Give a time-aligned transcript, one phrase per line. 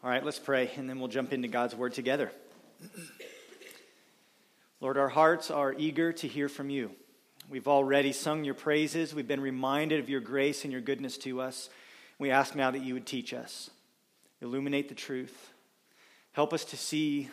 [0.00, 2.30] All right, let's pray, and then we'll jump into God's word together.
[4.80, 6.92] Lord, our hearts are eager to hear from you.
[7.50, 9.12] We've already sung your praises.
[9.12, 11.68] We've been reminded of your grace and your goodness to us.
[12.16, 13.70] We ask now that you would teach us,
[14.40, 15.52] illuminate the truth,
[16.30, 17.28] help us to see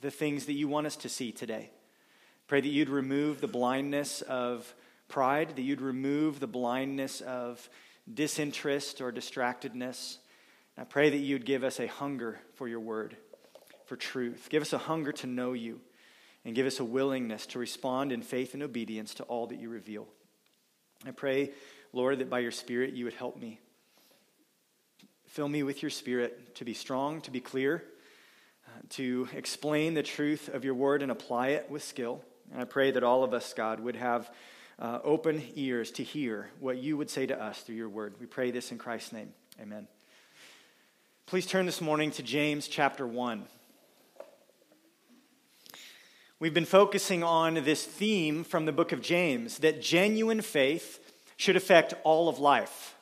[0.00, 1.70] the things that you want us to see today.
[2.48, 4.74] Pray that you'd remove the blindness of
[5.06, 7.68] pride, that you'd remove the blindness of
[8.12, 10.18] disinterest or distractedness.
[10.78, 13.16] I pray that you'd give us a hunger for your word,
[13.86, 14.46] for truth.
[14.48, 15.80] Give us a hunger to know you,
[16.44, 19.70] and give us a willingness to respond in faith and obedience to all that you
[19.70, 20.06] reveal.
[21.04, 21.50] I pray,
[21.92, 23.58] Lord, that by your Spirit you would help me.
[25.26, 27.82] Fill me with your Spirit to be strong, to be clear,
[28.66, 32.22] uh, to explain the truth of your word and apply it with skill.
[32.52, 34.30] And I pray that all of us, God, would have
[34.78, 38.14] uh, open ears to hear what you would say to us through your word.
[38.20, 39.32] We pray this in Christ's name.
[39.60, 39.88] Amen.
[41.28, 43.44] Please turn this morning to James chapter 1.
[46.40, 51.54] We've been focusing on this theme from the book of James that genuine faith should
[51.54, 52.94] affect all of life.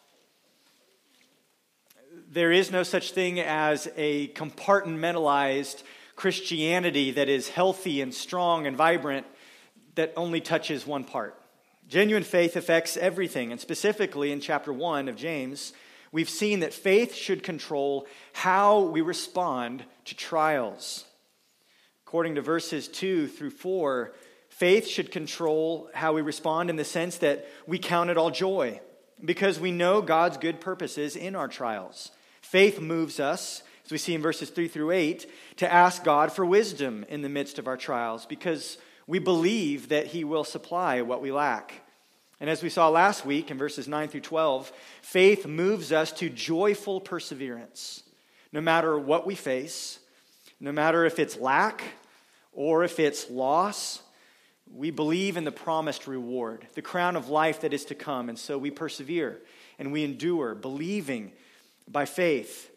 [2.28, 5.84] There is no such thing as a compartmentalized
[6.16, 9.24] Christianity that is healthy and strong and vibrant
[9.94, 11.40] that only touches one part.
[11.86, 15.72] Genuine faith affects everything, and specifically in chapter 1 of James,
[16.16, 21.04] we've seen that faith should control how we respond to trials.
[22.06, 24.14] According to verses 2 through 4,
[24.48, 28.80] faith should control how we respond in the sense that we count it all joy
[29.22, 32.12] because we know God's good purposes in our trials.
[32.40, 36.46] Faith moves us, as we see in verses 3 through 8, to ask God for
[36.46, 41.20] wisdom in the midst of our trials because we believe that He will supply what
[41.20, 41.85] we lack.
[42.40, 44.70] And as we saw last week in verses 9 through 12,
[45.00, 48.02] faith moves us to joyful perseverance.
[48.52, 49.98] No matter what we face,
[50.60, 51.82] no matter if it's lack
[52.52, 54.02] or if it's loss,
[54.72, 58.28] we believe in the promised reward, the crown of life that is to come.
[58.28, 59.40] And so we persevere
[59.78, 61.32] and we endure, believing
[61.88, 62.70] by faith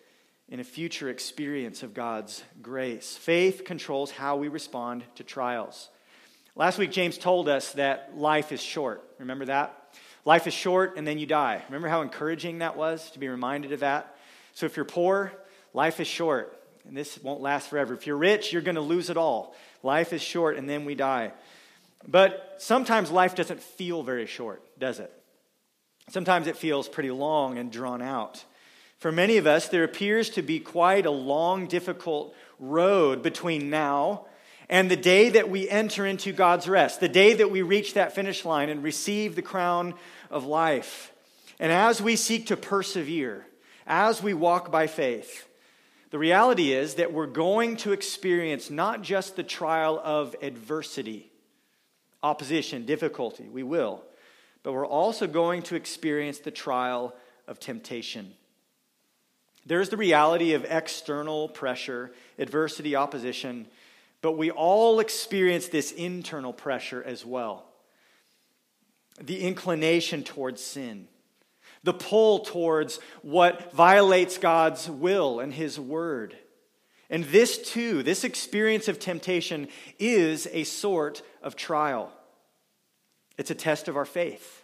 [0.47, 3.15] in a future experience of God's grace.
[3.15, 5.89] Faith controls how we respond to trials.
[6.59, 9.01] Last week, James told us that life is short.
[9.17, 9.95] Remember that?
[10.25, 11.63] Life is short and then you die.
[11.69, 14.13] Remember how encouraging that was to be reminded of that?
[14.55, 15.31] So if you're poor,
[15.73, 17.93] life is short and this won't last forever.
[17.93, 19.55] If you're rich, you're going to lose it all.
[19.83, 21.31] Life is short and then we die.
[22.05, 25.13] But sometimes life doesn't feel very short, does it?
[26.09, 28.43] Sometimes it feels pretty long and drawn out.
[28.97, 34.25] For many of us, there appears to be quite a long, difficult road between now
[34.69, 38.13] and the day that we enter into God's rest, the day that we reach that
[38.13, 39.95] finish line and receive the crown
[40.29, 41.11] of life.
[41.59, 43.45] And as we seek to persevere,
[43.87, 45.47] as we walk by faith,
[46.11, 51.31] the reality is that we're going to experience not just the trial of adversity,
[52.21, 54.03] opposition, difficulty, we will,
[54.61, 57.15] but we're also going to experience the trial
[57.47, 58.33] of temptation.
[59.65, 63.67] There's the reality of external pressure, adversity, opposition
[64.21, 67.65] but we all experience this internal pressure as well
[69.21, 71.07] the inclination towards sin,
[71.83, 76.37] the pull towards what violates God's will and His word.
[77.09, 82.13] And this too, this experience of temptation is a sort of trial.
[83.37, 84.63] It's a test of our faith.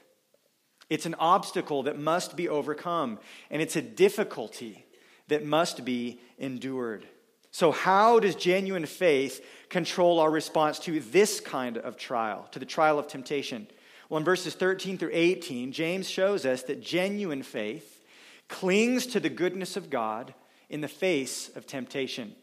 [0.90, 4.86] It's an obstacle that must be overcome, and it's a difficulty
[5.28, 7.08] that must be endured.
[7.56, 12.66] So, how does genuine faith control our response to this kind of trial, to the
[12.66, 13.68] trial of temptation?
[14.10, 18.04] Well, in verses 13 through 18, James shows us that genuine faith
[18.50, 20.34] clings to the goodness of God
[20.68, 22.36] in the face of temptation.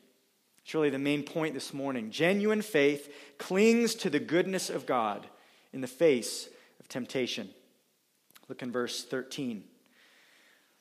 [0.73, 2.11] Really the main point this morning.
[2.11, 5.27] Genuine faith clings to the goodness of God
[5.75, 6.49] in the face
[6.81, 7.50] of temptation.
[8.49, 9.65] Look in verse 13.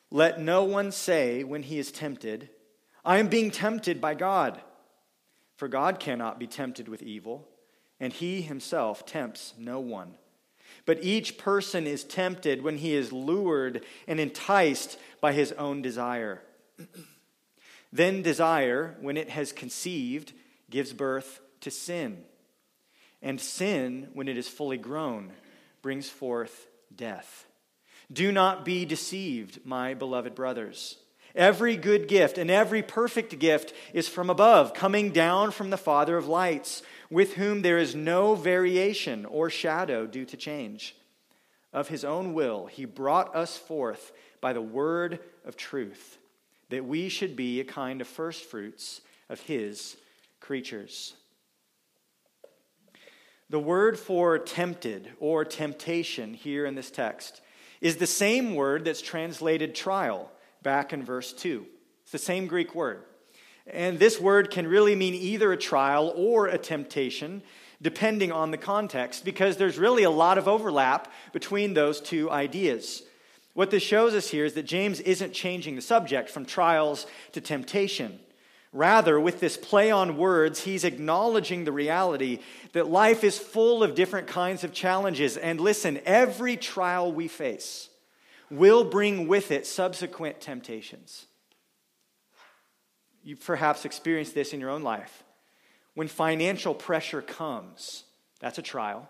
[0.10, 2.48] Let no one say when he is tempted,
[3.04, 4.62] I am being tempted by God.
[5.58, 7.48] For God cannot be tempted with evil,
[8.00, 10.16] and he himself tempts no one.
[10.86, 16.42] But each person is tempted when he is lured and enticed by his own desire.
[17.94, 20.34] then desire, when it has conceived,
[20.70, 22.24] gives birth to sin.
[23.22, 25.32] And sin, when it is fully grown,
[25.84, 27.46] brings forth death.
[28.12, 30.98] Do not be deceived, my beloved brothers.
[31.36, 36.18] Every good gift and every perfect gift is from above, coming down from the Father
[36.18, 40.96] of lights, with whom there is no variation or shadow due to change.
[41.74, 44.12] Of his own will, he brought us forth
[44.42, 46.18] by the word of truth,
[46.70, 49.96] that we should be a kind of first fruits of his
[50.42, 51.14] creatures.
[53.50, 57.42] The word for tempted or temptation here in this text
[57.82, 60.32] is the same word that's translated trial
[60.64, 61.66] back in verse 2.
[62.04, 63.04] It's the same Greek word.
[63.68, 67.44] And this word can really mean either a trial or a temptation,
[67.82, 73.04] depending on the context, because there's really a lot of overlap between those two ideas.
[73.54, 77.42] What this shows us here is that James isn't changing the subject from trials to
[77.42, 78.20] temptation.
[78.74, 82.40] Rather, with this play on words, he's acknowledging the reality
[82.72, 85.36] that life is full of different kinds of challenges.
[85.36, 87.90] And listen, every trial we face
[88.52, 91.26] will bring with it subsequent temptations.
[93.24, 95.24] You've perhaps experienced this in your own life.
[95.94, 98.04] When financial pressure comes,
[98.40, 99.10] that's a trial,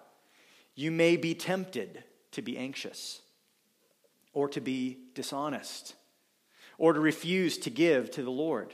[0.75, 3.21] you may be tempted to be anxious
[4.33, 5.95] or to be dishonest
[6.77, 8.73] or to refuse to give to the Lord.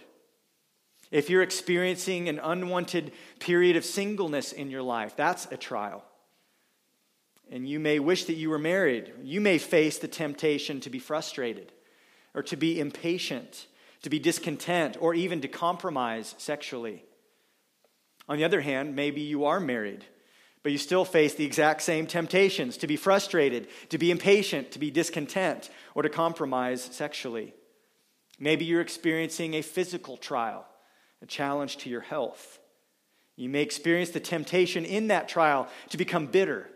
[1.12, 6.04] If you're experiencing an unwanted period of singleness in your life, that's a trial.
[7.52, 9.14] And you may wish that you were married.
[9.24, 11.72] You may face the temptation to be frustrated
[12.34, 13.68] or to be impatient,
[14.04, 17.04] to be discontent, or even to compromise sexually.
[18.30, 20.06] On the other hand, maybe you are married
[20.68, 24.80] but you still face the exact same temptations to be frustrated, to be impatient, to
[24.80, 27.54] be discontent, or to compromise sexually.
[28.38, 30.66] Maybe you're experiencing a physical trial,
[31.22, 32.60] a challenge to your health.
[33.38, 36.70] You may experience the temptation in that trial to become bitter,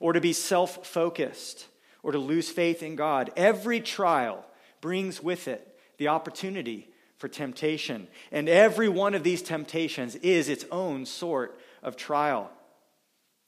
[0.00, 1.66] or to be self focused,
[2.02, 3.30] or to lose faith in God.
[3.36, 4.44] Every trial
[4.80, 8.08] brings with it the opportunity for temptation.
[8.30, 12.50] And every one of these temptations is its own sort of trial.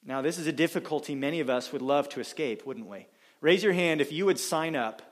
[0.05, 3.07] Now, this is a difficulty many of us would love to escape, wouldn't we?
[3.41, 5.03] Raise your hand if you would sign up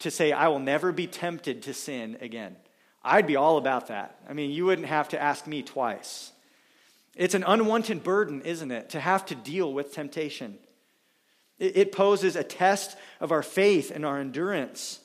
[0.00, 2.56] to say, I will never be tempted to sin again.
[3.02, 4.18] I'd be all about that.
[4.28, 6.32] I mean, you wouldn't have to ask me twice.
[7.16, 10.58] It's an unwanted burden, isn't it, to have to deal with temptation?
[11.60, 15.00] It poses a test of our faith and our endurance.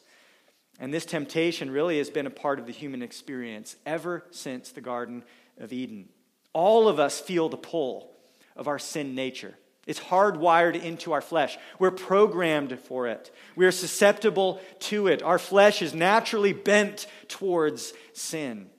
[0.79, 4.81] And this temptation really has been a part of the human experience ever since the
[4.81, 5.23] Garden
[5.59, 6.09] of Eden.
[6.53, 8.09] All of us feel the pull
[8.55, 9.53] of our sin nature.
[9.85, 11.57] It's hardwired into our flesh.
[11.77, 13.35] We're programmed for it.
[13.55, 15.21] We are susceptible to it.
[15.21, 18.69] Our flesh is naturally bent towards sin.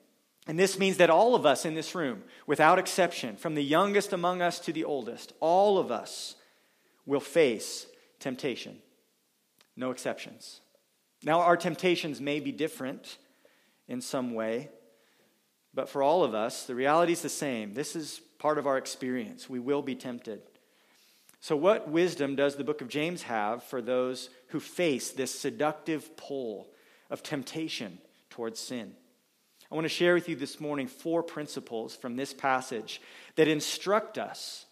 [0.46, 4.12] And this means that all of us in this room, without exception, from the youngest
[4.12, 6.35] among us to the oldest, all of us
[7.06, 7.86] will face
[8.20, 8.78] temptation.
[9.76, 10.60] No exceptions.
[11.22, 13.18] Now, our temptations may be different
[13.88, 14.68] in some way,
[15.72, 17.74] but for all of us, the reality is the same.
[17.74, 19.48] This is part of our experience.
[19.48, 20.42] We will be tempted.
[21.40, 26.16] So, what wisdom does the book of James have for those who face this seductive
[26.16, 26.68] pull
[27.10, 27.98] of temptation
[28.30, 28.94] towards sin?
[29.70, 33.00] I want to share with you this morning four principles from this passage
[33.34, 34.66] that instruct us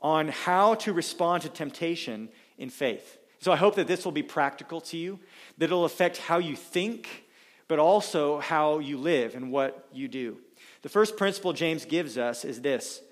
[0.00, 3.18] on how to respond to temptation in faith.
[3.40, 5.20] So, I hope that this will be practical to you,
[5.58, 7.24] that it'll affect how you think,
[7.68, 10.38] but also how you live and what you do.
[10.82, 13.02] The first principle James gives us is this.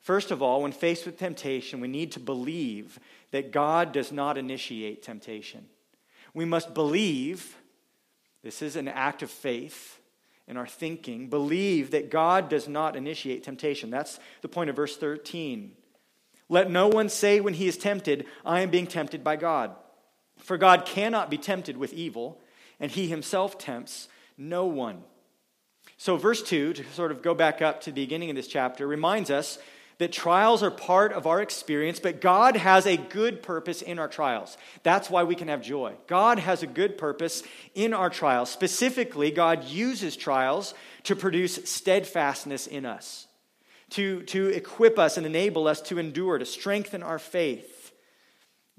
[0.00, 2.98] First of all, when faced with temptation, we need to believe
[3.30, 5.66] that God does not initiate temptation.
[6.34, 7.56] We must believe,
[8.42, 10.00] this is an act of faith
[10.48, 13.90] in our thinking, believe that God does not initiate temptation.
[13.90, 15.72] That's the point of verse 13.
[16.52, 19.74] Let no one say when he is tempted, I am being tempted by God.
[20.36, 22.42] For God cannot be tempted with evil,
[22.78, 24.06] and he himself tempts
[24.36, 25.02] no one.
[25.96, 28.86] So, verse 2, to sort of go back up to the beginning of this chapter,
[28.86, 29.58] reminds us
[29.96, 34.08] that trials are part of our experience, but God has a good purpose in our
[34.08, 34.58] trials.
[34.82, 35.94] That's why we can have joy.
[36.06, 37.42] God has a good purpose
[37.74, 38.50] in our trials.
[38.50, 43.26] Specifically, God uses trials to produce steadfastness in us,
[43.92, 47.92] to, to equip us and enable us to endure, to strengthen our faith.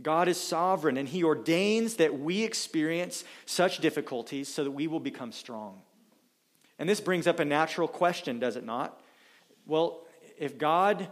[0.01, 4.99] God is sovereign, and He ordains that we experience such difficulties so that we will
[4.99, 5.81] become strong.
[6.79, 8.99] And this brings up a natural question, does it not?
[9.67, 10.01] Well,
[10.37, 11.07] if God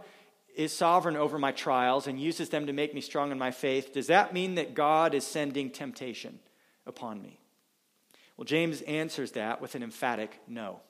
[0.54, 3.94] is sovereign over my trials and uses them to make me strong in my faith,
[3.94, 6.40] does that mean that God is sending temptation
[6.86, 7.38] upon me?
[8.36, 10.80] Well, James answers that with an emphatic no.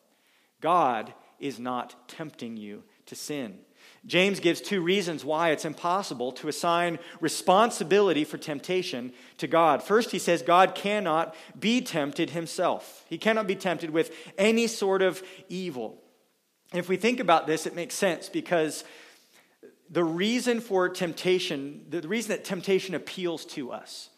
[0.60, 3.58] God is not tempting you to sin.
[4.04, 9.82] James gives two reasons why it's impossible to assign responsibility for temptation to God.
[9.82, 15.02] First, he says God cannot be tempted himself, he cannot be tempted with any sort
[15.02, 15.98] of evil.
[16.74, 18.82] If we think about this, it makes sense because
[19.90, 24.08] the reason for temptation, the reason that temptation appeals to us,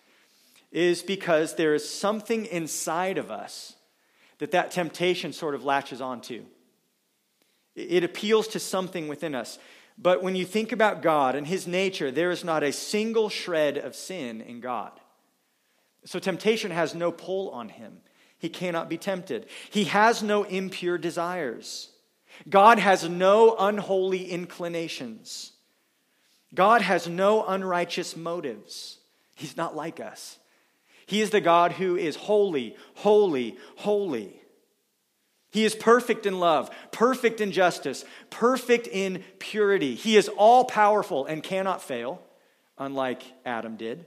[0.70, 3.74] is because there is something inside of us
[4.38, 6.44] that that temptation sort of latches onto.
[7.74, 9.58] It appeals to something within us.
[9.96, 13.78] But when you think about God and his nature, there is not a single shred
[13.78, 14.92] of sin in God.
[16.04, 17.98] So temptation has no pull on him.
[18.38, 19.46] He cannot be tempted.
[19.70, 21.90] He has no impure desires.
[22.48, 25.52] God has no unholy inclinations.
[26.52, 28.98] God has no unrighteous motives.
[29.34, 30.38] He's not like us.
[31.06, 34.40] He is the God who is holy, holy, holy.
[35.54, 39.94] He is perfect in love, perfect in justice, perfect in purity.
[39.94, 42.20] He is all powerful and cannot fail,
[42.76, 44.04] unlike Adam did.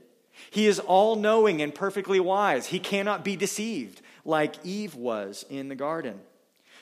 [0.50, 2.66] He is all knowing and perfectly wise.
[2.66, 6.20] He cannot be deceived, like Eve was in the garden.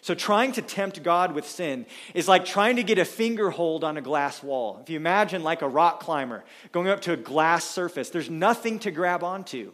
[0.00, 3.84] So, trying to tempt God with sin is like trying to get a finger hold
[3.84, 4.80] on a glass wall.
[4.82, 8.80] If you imagine, like a rock climber going up to a glass surface, there's nothing
[8.80, 9.72] to grab onto.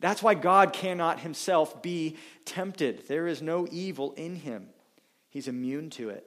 [0.00, 3.08] That's why God cannot himself be tempted.
[3.08, 4.68] There is no evil in him,
[5.28, 6.26] he's immune to it.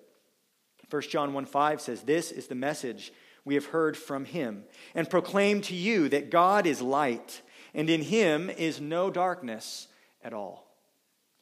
[0.90, 3.14] 1 John 1 5 says, This is the message
[3.46, 4.64] we have heard from him
[4.96, 7.42] and proclaim to you that God is light,
[7.74, 9.88] and in him is no darkness
[10.24, 10.68] at all.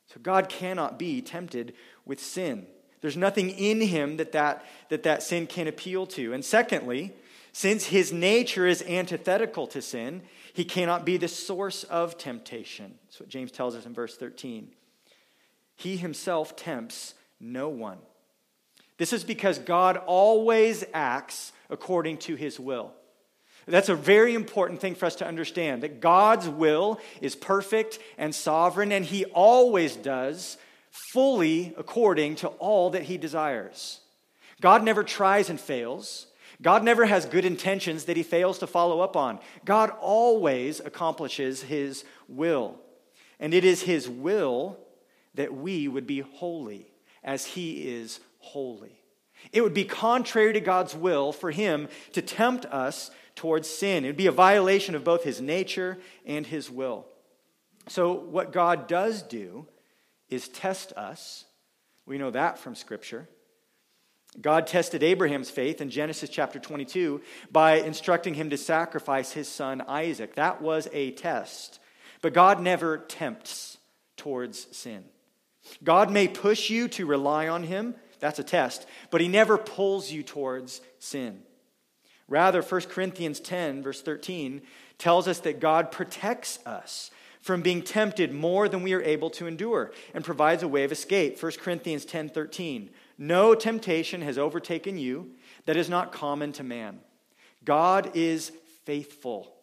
[0.07, 1.73] So God cannot be tempted
[2.05, 2.67] with sin.
[3.01, 6.33] There's nothing in him that that, that that sin can appeal to.
[6.33, 7.13] And secondly,
[7.57, 10.21] since his nature is antithetical to sin,
[10.53, 12.93] he cannot be the source of temptation.
[13.05, 14.67] That's what James tells us in verse 13.
[15.75, 17.97] He himself tempts no one.
[18.99, 22.91] This is because God always acts according to his will.
[23.65, 28.35] That's a very important thing for us to understand that God's will is perfect and
[28.35, 30.57] sovereign, and He always does
[31.11, 33.99] fully according to all that He desires.
[34.61, 36.27] God never tries and fails.
[36.61, 39.39] God never has good intentions that He fails to follow up on.
[39.65, 42.79] God always accomplishes His will.
[43.39, 44.77] And it is His will
[45.35, 46.91] that we would be holy
[47.23, 49.01] as He is holy.
[49.51, 54.03] It would be contrary to God's will for Him to tempt us towards sin.
[54.03, 57.05] It would be a violation of both his nature and his will.
[57.87, 59.67] So, what God does do
[60.27, 61.45] is test us.
[62.05, 63.29] We know that from Scripture.
[64.39, 69.81] God tested Abraham's faith in Genesis chapter 22 by instructing him to sacrifice his son
[69.87, 70.35] Isaac.
[70.35, 71.79] That was a test.
[72.21, 73.77] But God never tempts
[74.15, 75.03] towards sin.
[75.83, 80.11] God may push you to rely on him, that's a test, but he never pulls
[80.11, 81.41] you towards sin.
[82.27, 84.61] Rather, 1 Corinthians 10, verse 13,
[84.97, 89.47] tells us that God protects us from being tempted more than we are able to
[89.47, 91.41] endure and provides a way of escape.
[91.41, 92.89] 1 Corinthians 10, 13.
[93.17, 95.31] No temptation has overtaken you
[95.65, 96.99] that is not common to man.
[97.65, 98.51] God is
[98.85, 99.53] faithful,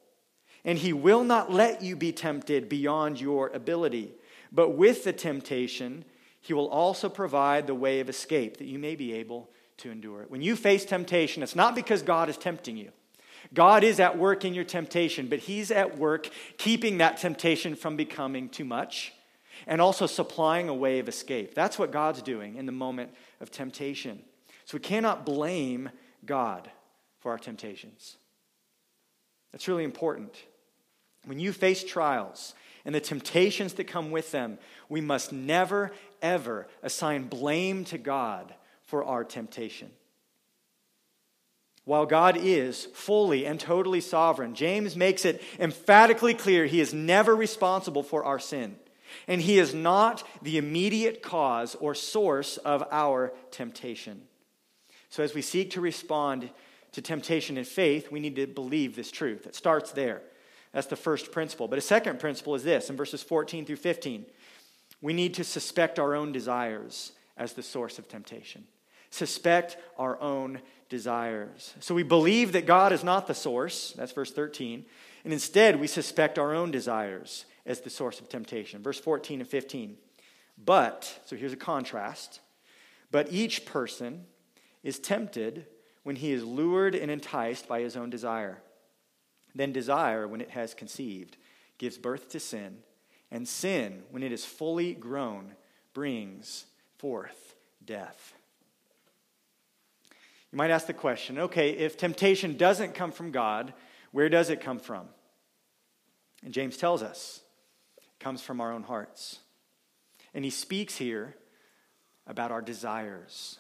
[0.65, 4.13] and he will not let you be tempted beyond your ability.
[4.53, 6.05] But with the temptation,
[6.41, 10.23] he will also provide the way of escape that you may be able to endure
[10.23, 10.31] it.
[10.31, 12.91] When you face temptation, it's not because God is tempting you.
[13.55, 17.97] God is at work in your temptation, but He's at work keeping that temptation from
[17.97, 19.14] becoming too much
[19.67, 21.55] and also supplying a way of escape.
[21.55, 24.23] That's what God's doing in the moment of temptation.
[24.65, 25.91] So we cannot blame
[26.25, 26.71] God
[27.21, 28.17] for our temptations.
[29.53, 30.35] That's really important.
[31.27, 34.59] When you face trials and the temptations that come with them,
[34.89, 39.91] we must never, ever assign blame to God for our temptation.
[41.85, 47.37] While God is fully and totally sovereign, James makes it emphatically clear he is never
[47.37, 48.77] responsible for our sin.
[49.29, 54.23] And he is not the immediate cause or source of our temptation.
[55.11, 56.51] So, as we seek to respond
[56.93, 59.47] to temptation in faith, we need to believe this truth.
[59.47, 60.23] It starts there.
[60.73, 61.69] That's the first principle.
[61.69, 64.27] But a second principle is this in verses 14 through 15
[65.03, 68.65] we need to suspect our own desires as the source of temptation
[69.15, 71.75] suspect our own desires.
[71.79, 74.85] So we believe that God is not the source, that's verse 13,
[75.23, 78.83] and instead we suspect our own desires as the source of temptation.
[78.83, 79.97] Verse 14 and 15.
[80.63, 82.41] But, so here's a contrast,
[83.11, 84.27] but each person
[84.83, 85.67] is tempted
[86.03, 88.63] when he is lured and enticed by his own desire.
[89.55, 91.37] Then desire, when it has conceived,
[91.79, 92.79] gives birth to sin,
[93.31, 95.55] and sin, when it is fully grown,
[95.93, 96.67] brings
[96.99, 97.55] forth
[97.85, 98.35] death.
[100.53, 103.75] You might ask the question okay, if temptation doesn't come from God,
[104.13, 105.09] where does it come from?
[106.45, 107.41] And James tells us
[108.21, 109.39] comes from our own hearts.
[110.33, 111.35] And he speaks here
[112.27, 113.59] about our desires.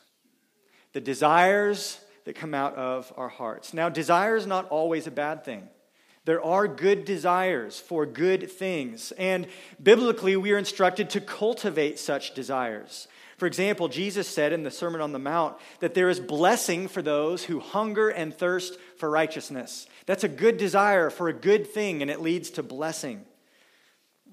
[0.92, 3.74] The desires that come out of our hearts.
[3.74, 5.68] Now, desire is not always a bad thing.
[6.24, 9.46] There are good desires for good things, and
[9.82, 13.08] biblically, we are instructed to cultivate such desires.
[13.36, 17.02] For example, Jesus said in the Sermon on the Mount that there is blessing for
[17.02, 19.86] those who hunger and thirst for righteousness.
[20.06, 23.26] That's a good desire for a good thing, and it leads to blessing.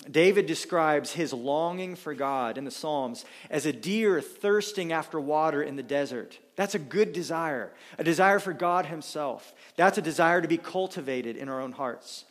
[0.10, 5.62] David describes his longing for God in the Psalms as a deer thirsting after water
[5.62, 6.40] in the desert.
[6.56, 9.54] That's a good desire, a desire for God Himself.
[9.76, 12.26] That's a desire to be cultivated in our own hearts.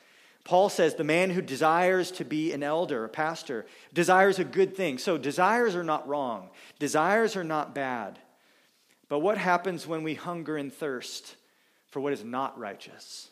[0.45, 4.77] Paul says the man who desires to be an elder, a pastor, desires a good
[4.77, 4.99] thing.
[4.99, 8.19] So desires are not wrong, desires are not bad.
[9.09, 11.37] But what happens when we hunger and thirst
[11.89, 13.31] for what is not righteous?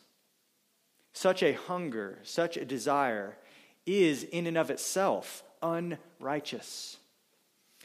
[1.13, 3.37] Such a hunger, such a desire
[3.85, 6.97] is in and of itself unrighteous.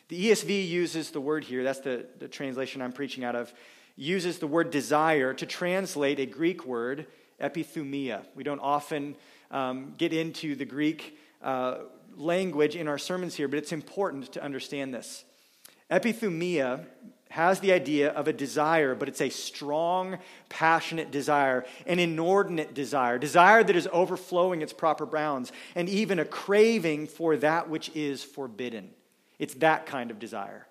[0.08, 3.52] The ESV uses the word here, that's the, the translation I'm preaching out of,
[3.96, 7.06] uses the word desire to translate a Greek word,
[7.40, 8.24] epithumia.
[8.34, 9.16] We don't often
[9.50, 11.78] um, get into the Greek uh,
[12.16, 15.24] language in our sermons here, but it's important to understand this.
[15.90, 16.84] Epithumia
[17.34, 23.18] has the idea of a desire, but it's a strong, passionate desire, an inordinate desire,
[23.18, 28.22] desire that is overflowing its proper bounds, and even a craving for that which is
[28.22, 28.88] forbidden.
[29.40, 30.68] It's that kind of desire.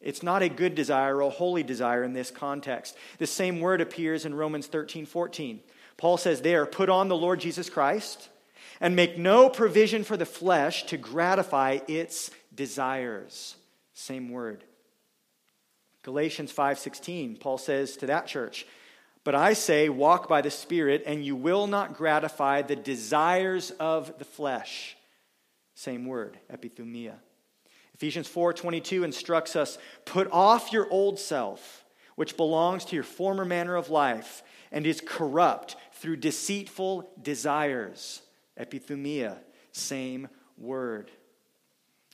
[0.00, 2.96] It's not a good desire or a holy desire in this context.
[3.18, 5.60] The same word appears in Romans 13 14.
[5.98, 8.30] Paul says there, put on the Lord Jesus Christ
[8.80, 13.56] and make no provision for the flesh to gratify its desires.
[13.92, 14.64] Same word.
[16.02, 18.66] Galatians 5:16, Paul says to that church,
[19.22, 24.18] "But I say, walk by the Spirit, and you will not gratify the desires of
[24.18, 24.96] the flesh."
[25.74, 27.20] Same word, epithumia.
[27.94, 29.76] Ephesians 4:22 instructs us,
[30.06, 31.84] "Put off your old self,
[32.16, 34.42] which belongs to your former manner of life
[34.72, 38.22] and is corrupt through deceitful desires."
[38.58, 39.38] Epithumia,
[39.72, 41.10] same word.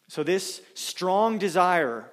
[0.09, 2.11] So this strong desire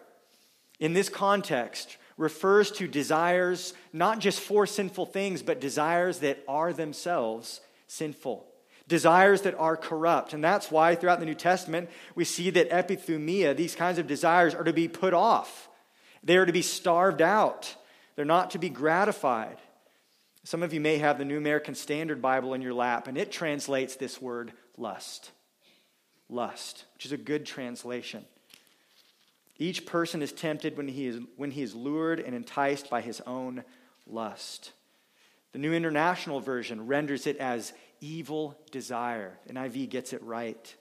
[0.84, 6.74] in this context refers to desires not just for sinful things, but desires that are
[6.74, 8.46] themselves sinful.
[8.90, 10.34] Desires that are corrupt.
[10.34, 14.54] And that's why throughout the New Testament, we see that epithumia, these kinds of desires,
[14.54, 15.70] are to be put off.
[16.22, 17.74] They are to be starved out.
[18.18, 19.60] They're not to be gratified.
[20.44, 23.32] Some of you may have the New American Standard Bible in your lap, and it
[23.32, 25.32] translates this word lust.
[26.28, 28.26] Lust, which is a good translation.
[29.60, 33.22] Each person is tempted when he is, when he is lured and enticed by his
[33.22, 33.64] own
[34.08, 34.72] lust.
[35.52, 39.38] The New International Version renders it as evil desire.
[39.50, 40.76] NIV gets it right.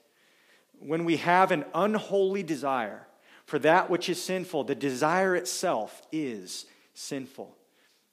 [0.79, 3.07] When we have an unholy desire
[3.45, 7.55] for that which is sinful, the desire itself is sinful.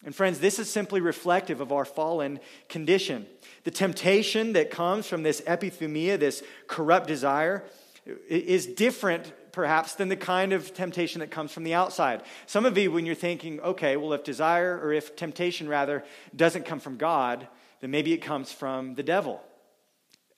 [0.05, 3.27] And friends, this is simply reflective of our fallen condition.
[3.65, 7.65] The temptation that comes from this epithumia, this corrupt desire,
[8.07, 12.23] is different perhaps than the kind of temptation that comes from the outside.
[12.47, 16.65] Some of you, when you're thinking, okay, well, if desire or if temptation rather doesn't
[16.65, 17.49] come from God,
[17.81, 19.43] then maybe it comes from the devil.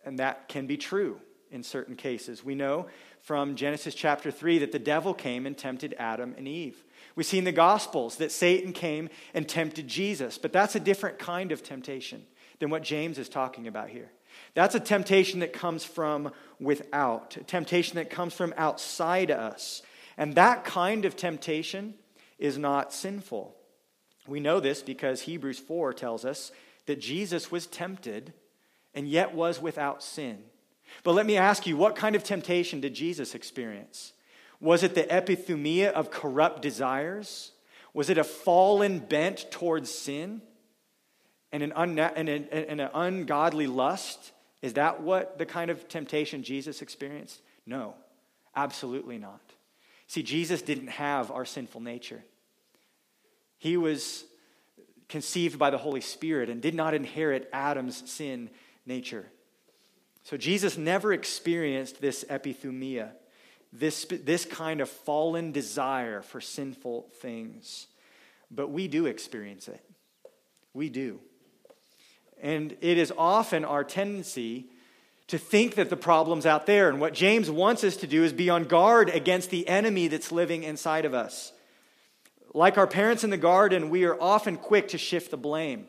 [0.04, 1.20] And that can be true
[1.50, 2.42] in certain cases.
[2.42, 2.86] We know
[3.20, 6.82] from Genesis chapter 3 that the devil came and tempted Adam and Eve.
[7.14, 11.18] We see in the Gospels that Satan came and tempted Jesus, but that's a different
[11.18, 12.24] kind of temptation
[12.58, 14.10] than what James is talking about here.
[14.54, 19.82] That's a temptation that comes from without, a temptation that comes from outside us.
[20.16, 21.94] And that kind of temptation
[22.38, 23.56] is not sinful.
[24.26, 26.52] We know this because Hebrews 4 tells us
[26.86, 28.32] that Jesus was tempted
[28.94, 30.44] and yet was without sin.
[31.02, 34.12] But let me ask you, what kind of temptation did Jesus experience?
[34.60, 37.52] Was it the epithumia of corrupt desires?
[37.94, 40.42] Was it a fallen bent towards sin
[41.52, 44.32] and an, unna- and, and an ungodly lust?
[44.62, 47.40] Is that what the kind of temptation Jesus experienced?
[47.66, 47.94] No,
[48.56, 49.40] absolutely not.
[50.06, 52.22] See, Jesus didn't have our sinful nature.
[53.58, 54.24] He was
[55.08, 58.50] conceived by the Holy Spirit and did not inherit Adam's sin
[58.86, 59.26] nature.
[60.22, 63.10] So Jesus never experienced this epithumia,
[63.72, 67.88] this, this kind of fallen desire for sinful things.
[68.50, 69.84] But we do experience it.
[70.74, 71.20] We do.
[72.42, 74.66] And it is often our tendency
[75.28, 76.88] to think that the problem's out there.
[76.88, 80.32] And what James wants us to do is be on guard against the enemy that's
[80.32, 81.52] living inside of us.
[82.52, 85.86] Like our parents in the garden, we are often quick to shift the blame,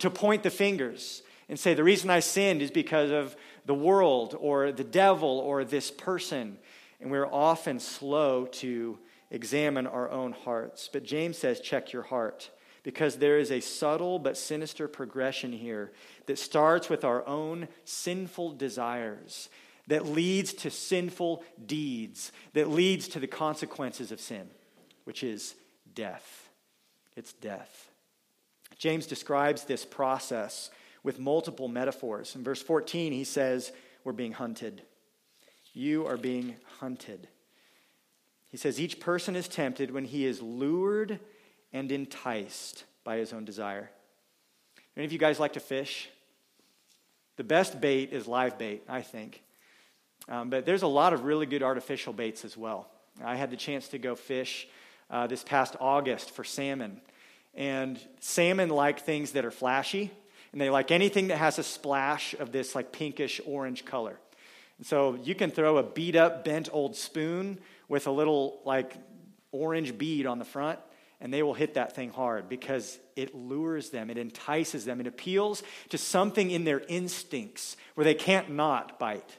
[0.00, 4.36] to point the fingers and say, the reason I sinned is because of the world
[4.38, 6.58] or the devil or this person.
[7.00, 8.98] And we're often slow to
[9.30, 10.90] examine our own hearts.
[10.92, 12.50] But James says, check your heart
[12.82, 15.92] because there is a subtle but sinister progression here
[16.26, 19.48] that starts with our own sinful desires,
[19.86, 24.48] that leads to sinful deeds, that leads to the consequences of sin,
[25.04, 25.54] which is
[25.94, 26.48] death.
[27.16, 27.90] It's death.
[28.78, 30.70] James describes this process
[31.04, 32.34] with multiple metaphors.
[32.34, 34.82] In verse 14, he says, We're being hunted.
[35.72, 37.28] You are being hunted.
[38.50, 41.20] He says, Each person is tempted when he is lured
[41.72, 43.90] and enticed by his own desire.
[44.96, 46.08] Any of you guys like to fish?
[47.36, 49.42] The best bait is live bait, I think.
[50.28, 52.88] Um, but there's a lot of really good artificial baits as well.
[53.24, 54.68] I had the chance to go fish
[55.10, 57.00] uh, this past August for salmon.
[57.54, 60.10] And salmon like things that are flashy,
[60.52, 64.18] and they like anything that has a splash of this like pinkish orange color.
[64.78, 67.58] And so you can throw a beat up, bent old spoon
[67.88, 68.94] with a little like
[69.50, 70.78] orange bead on the front,
[71.22, 75.06] and they will hit that thing hard because it lures them, it entices them, it
[75.06, 79.38] appeals to something in their instincts where they can't not bite.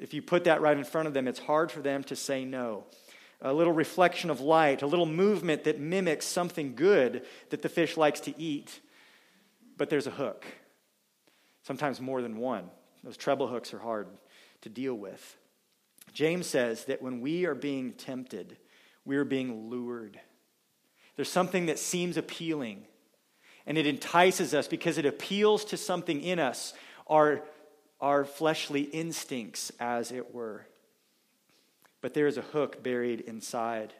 [0.00, 2.44] If you put that right in front of them, it's hard for them to say
[2.44, 2.84] no.
[3.42, 7.96] A little reflection of light, a little movement that mimics something good that the fish
[7.96, 8.80] likes to eat,
[9.76, 10.46] but there's a hook.
[11.64, 12.70] Sometimes more than one.
[13.02, 14.06] Those treble hooks are hard
[14.60, 15.36] to deal with.
[16.12, 18.56] James says that when we are being tempted,
[19.04, 20.20] we are being lured.
[21.20, 22.86] There's something that seems appealing,
[23.66, 26.72] and it entices us because it appeals to something in us,
[27.06, 27.42] our,
[28.00, 30.64] our fleshly instincts, as it were.
[32.00, 33.92] But there is a hook buried inside.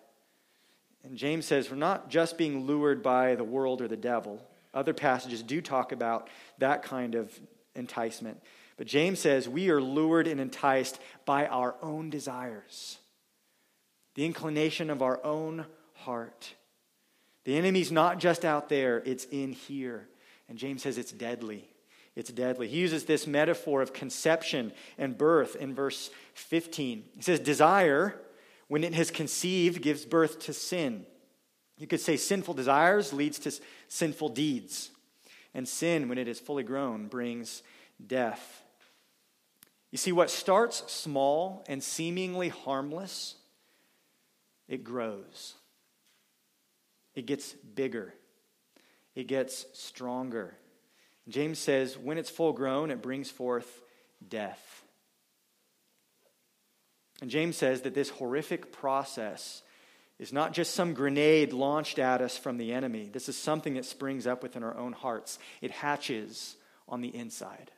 [1.04, 4.42] And James says we're not just being lured by the world or the devil.
[4.72, 7.38] Other passages do talk about that kind of
[7.74, 8.40] enticement.
[8.78, 12.96] But James says we are lured and enticed by our own desires,
[14.14, 16.54] the inclination of our own heart.
[17.44, 20.09] The enemy's not just out there, it's in here.
[20.48, 21.68] And James says it's deadly.
[22.16, 22.68] It's deadly.
[22.68, 27.05] He uses this metaphor of conception and birth in verse 15.
[27.16, 28.20] He says, Desire,
[28.68, 31.07] when it has conceived, gives birth to sin.
[31.79, 33.53] You could say sinful desires leads to
[33.88, 34.90] sinful deeds.
[35.55, 37.62] And sin, when it is fully grown, brings
[38.05, 38.62] death.
[39.90, 43.37] You see, what starts small and seemingly harmless,
[44.68, 45.55] it grows.
[47.14, 48.14] It gets bigger,
[49.14, 50.54] it gets stronger.
[51.28, 53.82] James says, when it's full grown, it brings forth
[54.26, 54.82] death.
[57.20, 59.62] And James says that this horrific process
[60.18, 63.08] is not just some grenade launched at us from the enemy.
[63.12, 65.38] This is something that springs up within our own hearts.
[65.60, 66.56] It hatches
[66.88, 67.70] on the inside.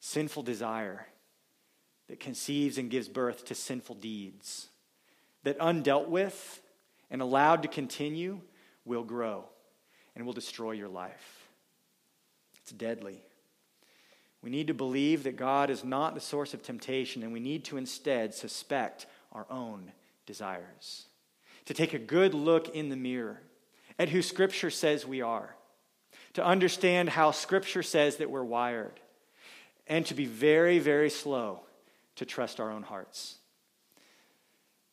[0.00, 1.06] Sinful desire
[2.08, 4.68] that conceives and gives birth to sinful deeds
[5.44, 6.60] that, undealt with,
[7.12, 8.40] and allowed to continue
[8.84, 9.44] will grow
[10.16, 11.46] and will destroy your life.
[12.62, 13.22] It's deadly.
[14.42, 17.64] We need to believe that God is not the source of temptation, and we need
[17.66, 19.92] to instead suspect our own
[20.26, 21.06] desires.
[21.66, 23.40] To take a good look in the mirror
[23.98, 25.54] at who Scripture says we are,
[26.32, 28.98] to understand how Scripture says that we're wired,
[29.86, 31.60] and to be very, very slow
[32.16, 33.36] to trust our own hearts.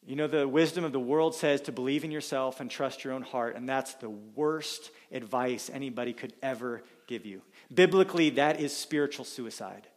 [0.06, 3.14] You know, the wisdom of the world says to believe in yourself and trust your
[3.14, 7.42] own heart, and that's the worst advice anybody could ever give you.
[7.74, 9.88] Biblically, that is spiritual suicide.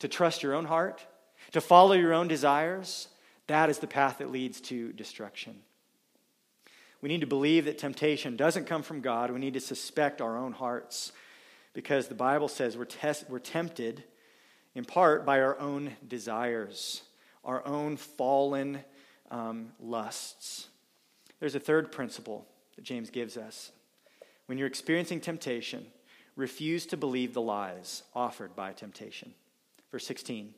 [0.00, 1.04] To trust your own heart,
[1.52, 3.08] to follow your own desires,
[3.46, 5.56] that is the path that leads to destruction.
[7.00, 9.30] We need to believe that temptation doesn't come from God.
[9.32, 11.10] We need to suspect our own hearts
[11.72, 14.04] because the Bible says we're, test, we're tempted
[14.74, 17.02] in part by our own desires,
[17.44, 18.84] our own fallen
[19.32, 20.68] um, lusts.
[21.40, 23.72] There's a third principle that James gives us.
[24.46, 25.86] When you're experiencing temptation,
[26.36, 29.34] refuse to believe the lies offered by temptation.
[29.90, 30.54] Verse 16.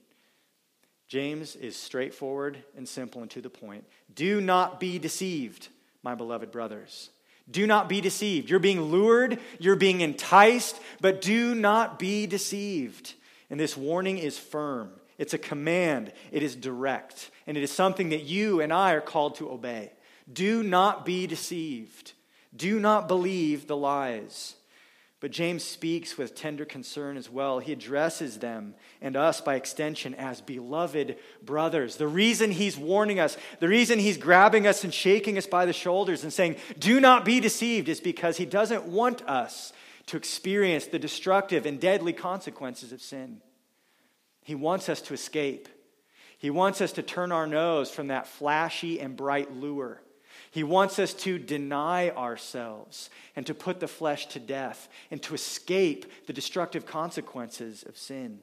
[1.09, 3.85] James is straightforward and simple and to the point.
[4.15, 5.69] Do not be deceived,
[6.03, 7.11] my beloved brothers.
[7.51, 8.49] Do not be deceived.
[8.49, 13.15] You're being lured, you're being enticed, but do not be deceived.
[13.51, 14.91] And this warning is firm.
[15.19, 19.01] It's a command, it is direct, and it is something that you and I are
[19.01, 19.93] called to obey.
[20.33, 22.13] Do not be deceived.
[22.57, 24.57] Do not believe the lies.
[25.21, 27.59] But James speaks with tender concern as well.
[27.59, 31.97] He addresses them and us by extension as beloved brothers.
[31.97, 35.73] The reason he's warning us, the reason he's grabbing us and shaking us by the
[35.73, 39.73] shoulders and saying, Do not be deceived, is because he doesn't want us
[40.09, 43.41] to experience the destructive and deadly consequences of sin.
[44.45, 45.69] He wants us to escape.
[46.39, 50.01] He wants us to turn our nose from that flashy and bright lure.
[50.51, 55.35] He wants us to deny ourselves and to put the flesh to death and to
[55.35, 58.39] escape the destructive consequences of sin.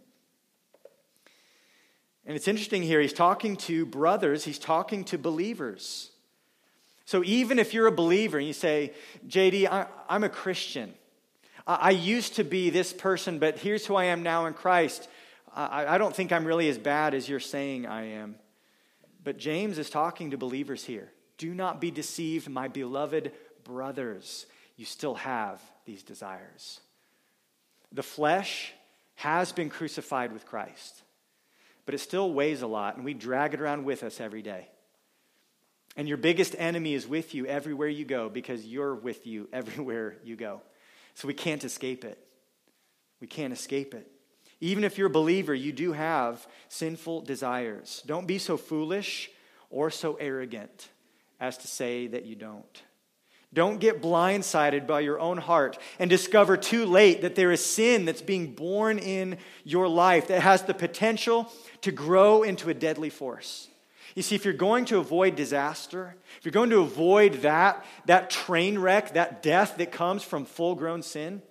[2.25, 6.11] And it's interesting here, he's talking to brothers, he's talking to believers.
[7.05, 8.93] So even if you're a believer and you say,
[9.27, 10.93] JD, I, am a Christian,
[11.65, 15.07] I, I, used to be this person, but here's who I am now in Christ,
[15.53, 18.35] I, I don't think I'm really as bad as you're saying I am.
[19.23, 21.11] But James is talking to believers here.
[21.37, 23.31] Do not be deceived, my beloved
[23.63, 24.45] brothers.
[24.77, 26.79] You still have these desires.
[27.91, 28.73] The flesh
[29.15, 31.03] has been crucified with Christ,
[31.85, 34.69] but it still weighs a lot, and we drag it around with us every day.
[35.97, 40.17] And your biggest enemy is with you everywhere you go because you're with you everywhere
[40.23, 40.61] you go.
[41.15, 42.17] So we can't escape it.
[43.19, 44.09] We can't escape it.
[44.61, 48.03] Even if you're a believer, you do have sinful desires.
[48.05, 49.31] Don't be so foolish
[49.71, 50.89] or so arrogant
[51.39, 52.83] as to say that you don't.
[53.53, 58.05] Don't get blindsided by your own heart and discover too late that there is sin
[58.05, 63.09] that's being born in your life that has the potential to grow into a deadly
[63.09, 63.67] force.
[64.15, 68.29] You see, if you're going to avoid disaster, if you're going to avoid that, that
[68.29, 71.41] train wreck, that death that comes from full grown sin,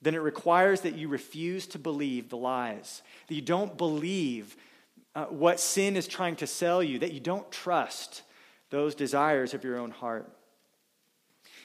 [0.00, 4.56] then it requires that you refuse to believe the lies, that you don't believe
[5.14, 8.22] uh, what sin is trying to sell you, that you don't trust
[8.70, 10.30] those desires of your own heart.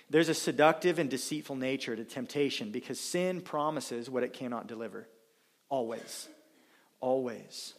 [0.10, 5.08] There's a seductive and deceitful nature to temptation because sin promises what it cannot deliver.
[5.70, 6.28] Always.
[7.00, 7.74] Always.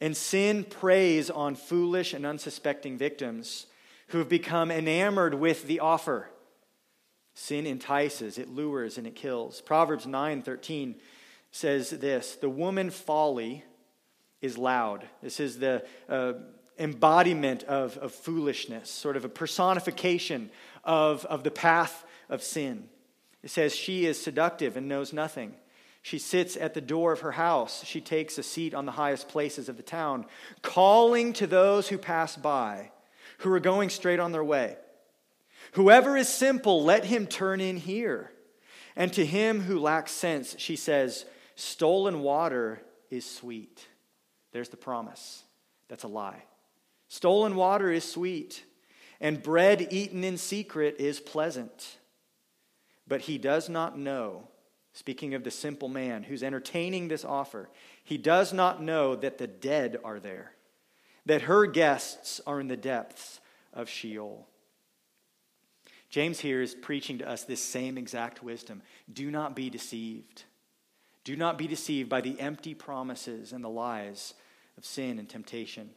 [0.00, 3.66] And sin preys on foolish and unsuspecting victims
[4.08, 6.28] who have become enamored with the offer.
[7.38, 9.60] Sin entices, it lures, and it kills.
[9.60, 10.94] Proverbs 9:13
[11.52, 13.62] says this: "The woman folly
[14.40, 16.32] is loud." This is the uh,
[16.78, 20.50] embodiment of, of foolishness, sort of a personification
[20.82, 22.88] of, of the path of sin.
[23.42, 25.54] It says, She is seductive and knows nothing.
[26.00, 27.84] She sits at the door of her house.
[27.84, 30.24] She takes a seat on the highest places of the town,
[30.62, 32.92] calling to those who pass by,
[33.38, 34.76] who are going straight on their way.
[35.72, 38.32] Whoever is simple, let him turn in here.
[38.94, 43.86] And to him who lacks sense, she says, Stolen water is sweet.
[44.52, 45.42] There's the promise.
[45.88, 46.42] That's a lie.
[47.08, 48.64] Stolen water is sweet,
[49.20, 51.98] and bread eaten in secret is pleasant.
[53.06, 54.48] But he does not know,
[54.92, 57.68] speaking of the simple man who's entertaining this offer,
[58.02, 60.52] he does not know that the dead are there,
[61.26, 63.40] that her guests are in the depths
[63.72, 64.48] of Sheol.
[66.08, 68.82] James here is preaching to us this same exact wisdom.
[69.12, 70.44] Do not be deceived.
[71.24, 74.34] Do not be deceived by the empty promises and the lies
[74.78, 75.90] of sin and temptation.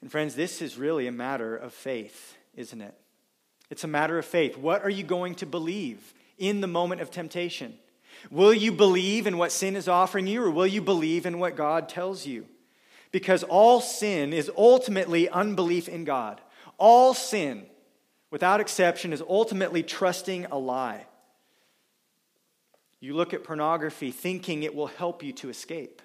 [0.00, 2.94] And friends, this is really a matter of faith, isn't it?
[3.70, 4.56] It's a matter of faith.
[4.56, 7.74] What are you going to believe in the moment of temptation?
[8.30, 11.56] Will you believe in what sin is offering you, or will you believe in what
[11.56, 12.46] God tells you?
[13.12, 16.40] Because all sin is ultimately unbelief in God.
[16.78, 17.66] All sin,
[18.30, 21.06] without exception, is ultimately trusting a lie.
[23.00, 26.02] You look at pornography thinking it will help you to escape,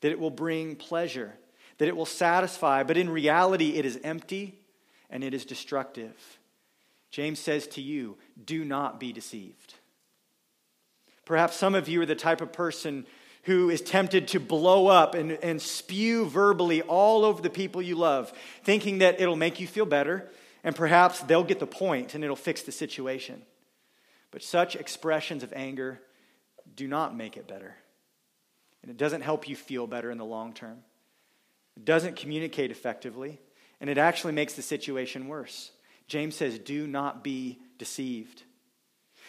[0.00, 1.32] that it will bring pleasure,
[1.78, 4.58] that it will satisfy, but in reality, it is empty
[5.10, 6.38] and it is destructive.
[7.10, 9.74] James says to you, do not be deceived.
[11.24, 13.06] Perhaps some of you are the type of person
[13.44, 17.96] who is tempted to blow up and, and spew verbally all over the people you
[17.96, 20.30] love, thinking that it'll make you feel better,
[20.64, 23.42] and perhaps they'll get the point and it'll fix the situation.
[24.30, 26.00] But such expressions of anger
[26.74, 27.74] do not make it better.
[28.82, 30.78] And it doesn't help you feel better in the long term.
[31.76, 33.40] It doesn't communicate effectively,
[33.80, 35.70] and it actually makes the situation worse.
[36.06, 38.42] James says, Do not be deceived.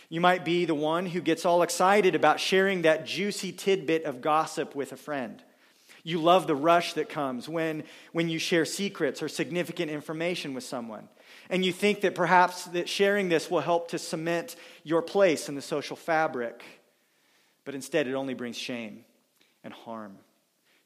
[0.09, 4.21] You might be the one who gets all excited about sharing that juicy tidbit of
[4.21, 5.41] gossip with a friend.
[6.03, 10.65] You love the rush that comes when, when you share secrets or significant information with
[10.65, 11.07] someone.
[11.49, 15.55] And you think that perhaps that sharing this will help to cement your place in
[15.55, 16.63] the social fabric.
[17.65, 19.05] But instead, it only brings shame
[19.63, 20.17] and harm.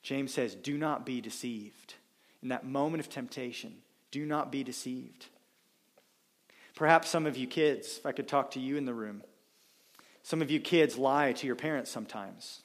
[0.01, 1.95] James says, Do not be deceived.
[2.41, 3.73] In that moment of temptation,
[4.12, 5.25] do not be deceived.
[6.75, 9.23] Perhaps some of you kids, if I could talk to you in the room,
[10.21, 12.62] some of you kids lie to your parents sometimes.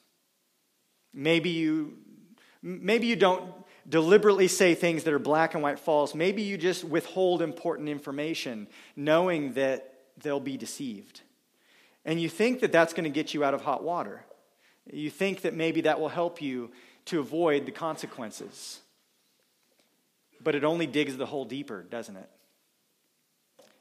[1.14, 1.96] Maybe you,
[2.62, 3.52] maybe you don't
[3.88, 6.14] deliberately say things that are black and white false.
[6.14, 11.22] Maybe you just withhold important information knowing that they'll be deceived.
[12.04, 14.24] And you think that that's going to get you out of hot water.
[14.92, 16.70] You think that maybe that will help you
[17.06, 18.80] to avoid the consequences.
[20.42, 22.28] but it only digs the hole deeper, doesn't it?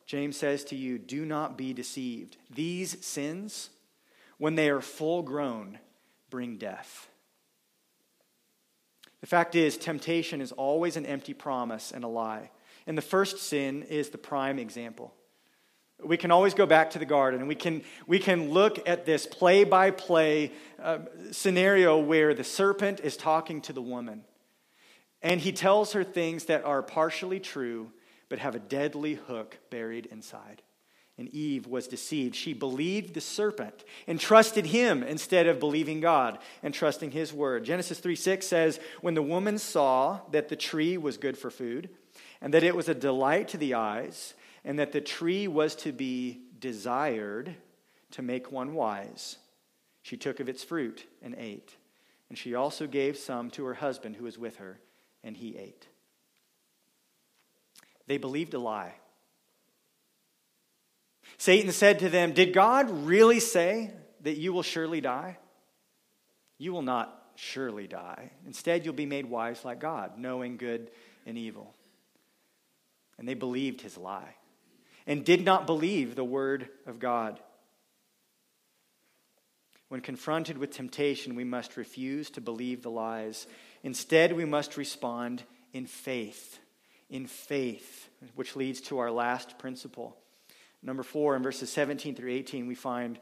[0.06, 2.38] James says to you, Do not be deceived.
[2.54, 3.70] These sins,
[4.38, 5.80] when they are full grown,
[6.30, 7.11] bring death.
[9.22, 12.50] The fact is, temptation is always an empty promise and a lie.
[12.88, 15.14] And the first sin is the prime example.
[16.04, 19.06] We can always go back to the garden and we can, we can look at
[19.06, 20.52] this play by play
[21.32, 24.24] scenario where the serpent is talking to the woman.
[25.22, 27.92] And he tells her things that are partially true,
[28.30, 30.64] but have a deadly hook buried inside.
[31.18, 32.36] And Eve was deceived.
[32.36, 37.64] She believed the serpent and trusted him instead of believing God and trusting his word.
[37.64, 41.90] Genesis 3 6 says, When the woman saw that the tree was good for food,
[42.42, 44.34] and that it was a delight to the eyes,
[44.66, 47.56] and that the tree was to be desired
[48.12, 49.38] to make one wise,
[50.02, 51.76] she took of its fruit and ate.
[52.30, 54.80] And she also gave some to her husband who was with her,
[55.24, 55.88] and he ate.
[58.08, 58.94] They believed a lie.
[61.42, 63.90] Satan said to them, Did God really say
[64.22, 65.40] that you will surely die?
[66.60, 68.30] You will not surely die.
[68.46, 70.92] Instead, you'll be made wise like God, knowing good
[71.26, 71.74] and evil.
[73.18, 74.36] And they believed his lie
[75.08, 77.40] and did not believe the word of God.
[79.90, 83.48] When confronted with temptation, we must refuse to believe the lies.
[83.82, 85.42] Instead, we must respond
[85.74, 86.60] in faith.
[87.10, 90.21] In faith, which leads to our last principle.
[90.84, 93.20] Number four, in verses 17 through 18, we find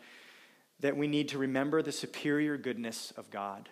[0.79, 3.69] that we need to remember the superior goodness of God.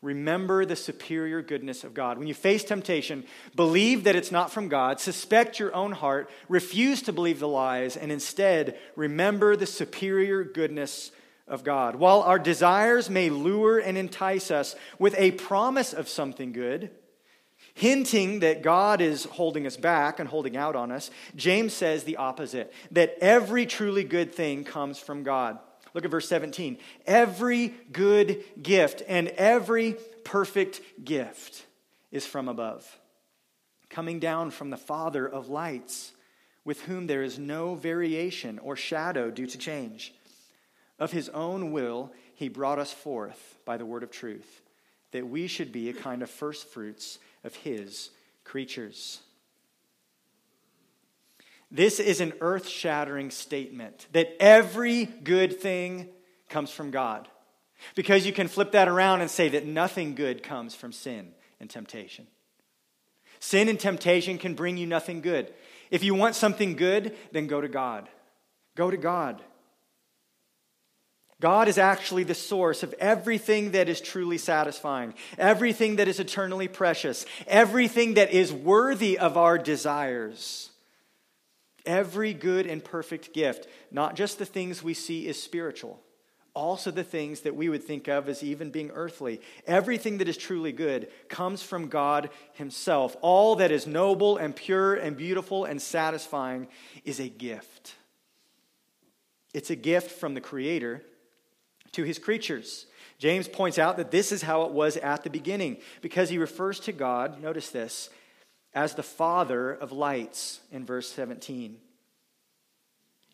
[0.00, 2.18] Remember the superior goodness of God.
[2.18, 7.02] When you face temptation, believe that it's not from God, suspect your own heart, refuse
[7.02, 11.12] to believe the lies, and instead remember the superior goodness
[11.46, 11.96] of God.
[11.96, 16.90] While our desires may lure and entice us with a promise of something good,
[17.74, 22.16] hinting that God is holding us back and holding out on us, James says the
[22.16, 25.58] opposite that every truly good thing comes from God.
[25.94, 26.78] Look at verse 17.
[27.06, 31.66] Every good gift and every perfect gift
[32.10, 32.98] is from above,
[33.90, 36.12] coming down from the Father of lights,
[36.64, 40.14] with whom there is no variation or shadow due to change.
[40.98, 44.62] Of his own will, he brought us forth by the word of truth,
[45.10, 48.10] that we should be a kind of first fruits of his
[48.44, 49.20] creatures.
[51.70, 56.08] This is an earth shattering statement that every good thing
[56.48, 57.28] comes from God.
[57.94, 61.68] Because you can flip that around and say that nothing good comes from sin and
[61.68, 62.26] temptation.
[63.40, 65.52] Sin and temptation can bring you nothing good.
[65.90, 68.08] If you want something good, then go to God.
[68.76, 69.42] Go to God.
[71.42, 76.68] God is actually the source of everything that is truly satisfying, everything that is eternally
[76.68, 80.70] precious, everything that is worthy of our desires.
[81.84, 86.00] Every good and perfect gift, not just the things we see as spiritual,
[86.54, 89.40] also the things that we would think of as even being earthly.
[89.66, 93.16] Everything that is truly good comes from God Himself.
[93.20, 96.68] All that is noble and pure and beautiful and satisfying
[97.04, 97.96] is a gift.
[99.52, 101.02] It's a gift from the Creator
[101.92, 102.86] to His creatures.
[103.18, 106.80] James points out that this is how it was at the beginning because he refers
[106.80, 108.10] to God, notice this,
[108.74, 111.76] as the Father of lights in verse 17.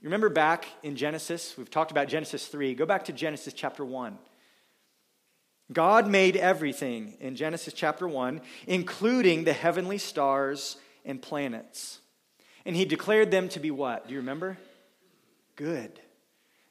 [0.01, 1.55] You remember back in Genesis?
[1.57, 2.75] We've talked about Genesis 3.
[2.75, 4.19] Go back to Genesis chapter 1.
[5.73, 12.01] God made everything in Genesis chapter 1, including the heavenly stars and planets.
[12.65, 14.07] And he declared them to be what?
[14.07, 14.59] Do you remember?
[15.57, 15.99] Good.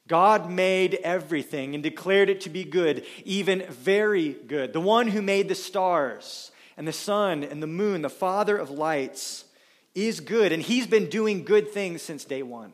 [0.08, 4.74] God made everything and declared it to be good, even very good.
[4.74, 8.70] The one who made the stars and the sun and the moon, the Father of
[8.70, 9.46] lights,
[9.94, 12.72] is good, and He's been doing good things since day one.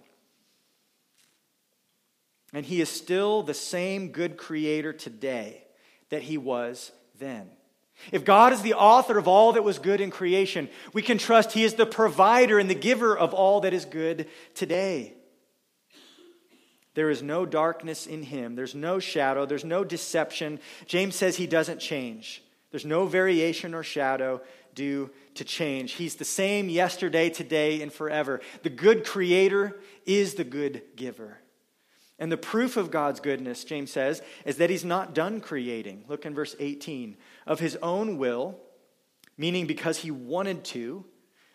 [2.53, 5.63] And He is still the same good creator today
[6.09, 7.49] that He was then.
[8.11, 11.53] If God is the author of all that was good in creation, we can trust
[11.53, 15.15] He is the provider and the giver of all that is good today.
[16.95, 18.55] There is no darkness in him.
[18.55, 19.45] There's no shadow.
[19.45, 20.59] There's no deception.
[20.85, 22.43] James says he doesn't change.
[22.71, 24.41] There's no variation or shadow
[24.75, 25.93] due to change.
[25.93, 28.41] He's the same yesterday, today, and forever.
[28.63, 31.37] The good creator is the good giver.
[32.19, 36.05] And the proof of God's goodness, James says, is that he's not done creating.
[36.07, 37.17] Look in verse 18.
[37.45, 38.59] Of his own will,
[39.37, 41.05] meaning because he wanted to,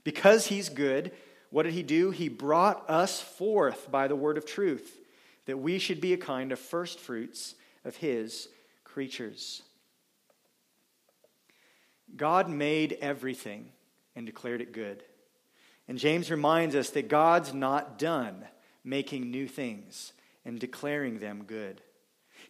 [0.05, 1.13] because he's good,
[1.51, 2.11] what did he do?
[2.11, 4.98] He brought us forth by the word of truth,
[5.49, 8.49] that we should be a kind of first fruits of his
[8.85, 9.63] creatures.
[12.15, 13.71] God made everything,
[14.15, 15.03] and declared it good.
[15.89, 18.45] And James reminds us that God's not done
[18.85, 20.13] making new things
[20.45, 21.81] and declaring them good.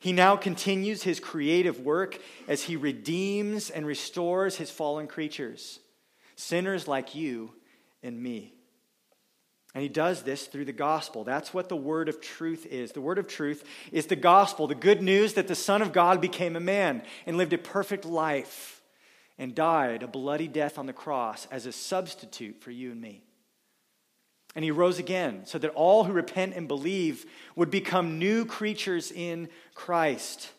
[0.00, 2.18] He now continues his creative work
[2.48, 5.78] as he redeems and restores his fallen creatures,
[6.34, 7.52] sinners like you
[8.02, 8.57] and me.
[9.74, 11.24] And he does this through the gospel.
[11.24, 12.92] That's what the word of truth is.
[12.92, 16.20] The word of truth is the gospel, the good news that the Son of God
[16.20, 18.82] became a man and lived a perfect life
[19.38, 23.22] and died a bloody death on the cross as a substitute for you and me.
[24.54, 29.12] And he rose again so that all who repent and believe would become new creatures
[29.12, 30.50] in Christ.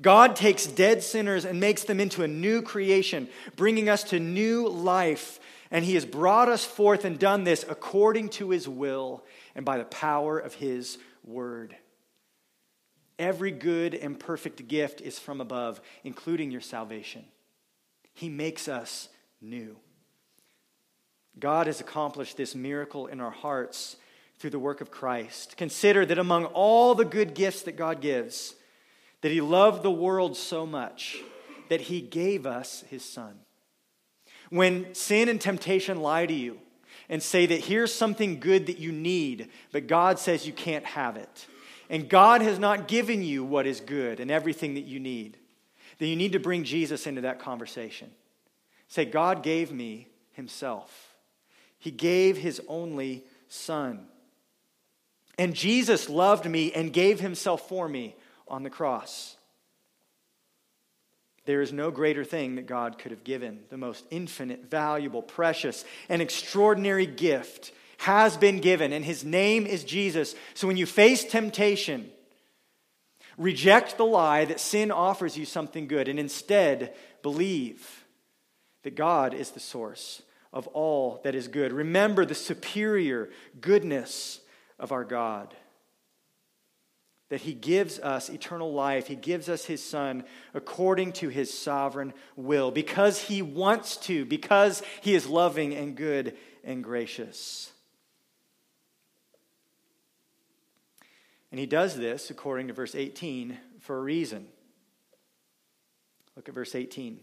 [0.00, 4.68] God takes dead sinners and makes them into a new creation, bringing us to new
[4.68, 5.40] life.
[5.70, 9.78] And he has brought us forth and done this according to his will and by
[9.78, 11.76] the power of his word.
[13.18, 17.24] Every good and perfect gift is from above, including your salvation.
[18.14, 19.08] He makes us
[19.40, 19.76] new.
[21.38, 23.96] God has accomplished this miracle in our hearts
[24.38, 25.56] through the work of Christ.
[25.56, 28.54] Consider that among all the good gifts that God gives,
[29.20, 31.18] that He loved the world so much
[31.68, 33.38] that He gave us His Son.
[34.50, 36.58] When sin and temptation lie to you
[37.08, 41.16] and say that here's something good that you need, but God says you can't have
[41.16, 41.46] it,
[41.88, 45.36] and God has not given you what is good and everything that you need,
[45.98, 48.10] then you need to bring Jesus into that conversation.
[48.88, 51.10] Say, God gave me Himself.
[51.80, 54.06] He gave his only son.
[55.38, 58.14] And Jesus loved me and gave himself for me
[58.46, 59.36] on the cross.
[61.50, 63.58] There is no greater thing that God could have given.
[63.70, 69.82] The most infinite, valuable, precious, and extraordinary gift has been given, and his name is
[69.82, 70.36] Jesus.
[70.54, 72.08] So when you face temptation,
[73.36, 78.04] reject the lie that sin offers you something good, and instead believe
[78.84, 80.22] that God is the source
[80.52, 81.72] of all that is good.
[81.72, 83.28] Remember the superior
[83.60, 84.40] goodness
[84.78, 85.52] of our God.
[87.30, 89.06] That he gives us eternal life.
[89.06, 94.82] He gives us his son according to his sovereign will, because he wants to, because
[95.00, 97.72] he is loving and good and gracious.
[101.50, 104.46] And he does this, according to verse 18, for a reason.
[106.36, 107.20] Look at verse 18.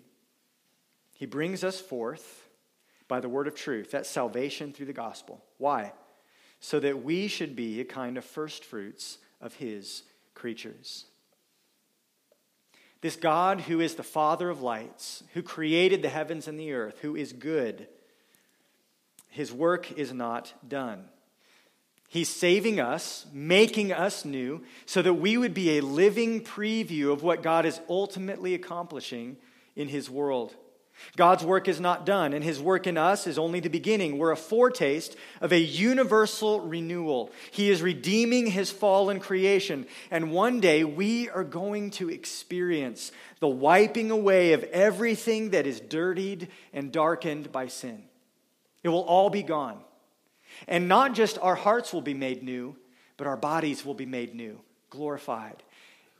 [1.16, 2.48] He brings us forth
[3.08, 3.92] by the word of truth.
[3.92, 5.44] that salvation through the gospel.
[5.58, 5.94] Why?
[6.60, 11.06] So that we should be a kind of first fruits of his creatures.
[13.02, 17.00] This God who is the Father of lights, who created the heavens and the earth,
[17.02, 17.88] who is good,
[19.30, 21.06] his work is not done.
[22.10, 27.22] He's saving us, making us new, so that we would be a living preview of
[27.22, 29.38] what God is ultimately accomplishing
[29.76, 30.56] in his world.
[31.16, 34.18] God's work is not done, and his work in us is only the beginning.
[34.18, 37.32] We're a foretaste of a universal renewal.
[37.52, 43.48] He is redeeming his fallen creation, and one day we are going to experience the
[43.48, 48.04] wiping away of everything that is dirtied and darkened by sin.
[48.84, 49.80] It will all be gone.
[50.68, 52.76] And not just our hearts will be made new,
[53.18, 55.64] but our bodies will be made new, glorified,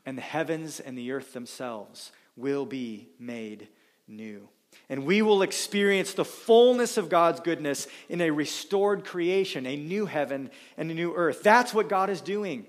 [0.06, 3.68] and the heavens and the earth themselves will be made
[4.08, 4.48] new.
[4.90, 10.06] And we will experience the fullness of God's goodness in a restored creation, a new
[10.06, 11.44] heaven and a new earth.
[11.44, 12.66] That's what God is doing.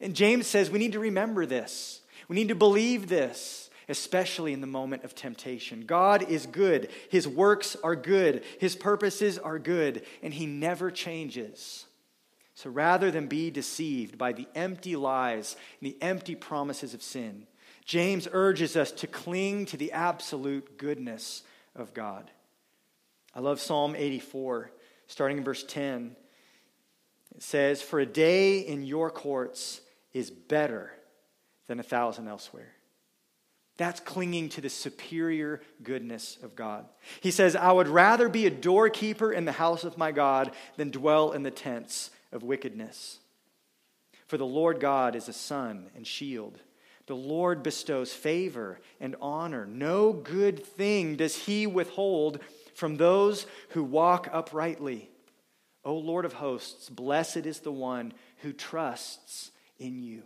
[0.00, 2.02] And James says we need to remember this.
[2.28, 5.86] We need to believe this, especially in the moment of temptation.
[5.86, 11.86] God is good, His works are good, His purposes are good, and He never changes.
[12.54, 17.46] So rather than be deceived by the empty lies and the empty promises of sin,
[17.88, 21.42] James urges us to cling to the absolute goodness
[21.74, 22.30] of God.
[23.34, 24.70] I love Psalm 84,
[25.06, 26.14] starting in verse 10.
[27.34, 29.80] It says, For a day in your courts
[30.12, 30.92] is better
[31.66, 32.74] than a thousand elsewhere.
[33.78, 36.84] That's clinging to the superior goodness of God.
[37.22, 40.90] He says, I would rather be a doorkeeper in the house of my God than
[40.90, 43.18] dwell in the tents of wickedness.
[44.26, 46.58] For the Lord God is a sun and shield.
[47.08, 49.64] The Lord bestows favor and honor.
[49.64, 52.38] No good thing does he withhold
[52.74, 55.10] from those who walk uprightly.
[55.86, 60.22] O Lord of hosts, blessed is the one who trusts in you.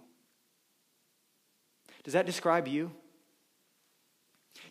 [2.02, 2.90] Does that describe you?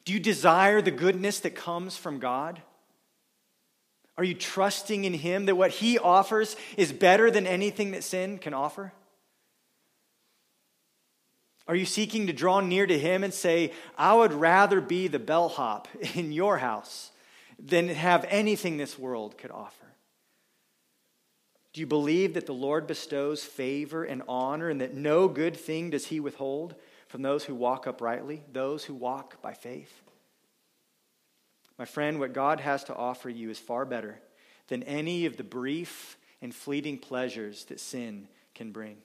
[0.04, 2.62] Do you desire the goodness that comes from God?
[4.18, 8.38] Are you trusting in Him that what He offers is better than anything that sin
[8.38, 8.92] can offer?
[11.72, 15.20] Are you seeking to draw near to Him and say, I would rather be the
[15.20, 17.12] bellhop in your house
[17.58, 19.86] than have anything this world could offer?
[21.72, 25.92] Do you believe that the Lord bestows favor and honor and that no good thing
[25.92, 26.76] does he withhold
[27.08, 30.02] from those who walk uprightly, those who walk by faith?
[31.80, 34.20] My friend, what God has to offer you is far better
[34.68, 38.98] than any of the brief and fleeting pleasures that sin can bring.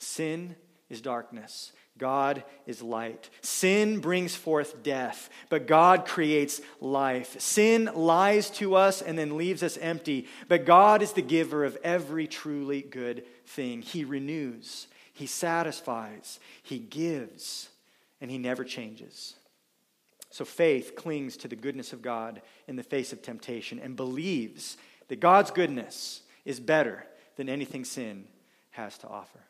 [0.00, 0.56] Sin
[0.88, 1.72] is darkness.
[1.98, 3.30] God is light.
[3.40, 7.40] Sin brings forth death, but God creates life.
[7.40, 11.78] Sin lies to us and then leaves us empty, but God is the giver of
[11.82, 13.82] every truly good thing.
[13.82, 17.70] He renews, He satisfies, He gives,
[18.20, 19.34] and He never changes.
[20.30, 24.76] So faith clings to the goodness of God in the face of temptation and believes
[25.08, 27.06] that God's goodness is better
[27.36, 28.24] than anything sin
[28.72, 29.40] has to offer.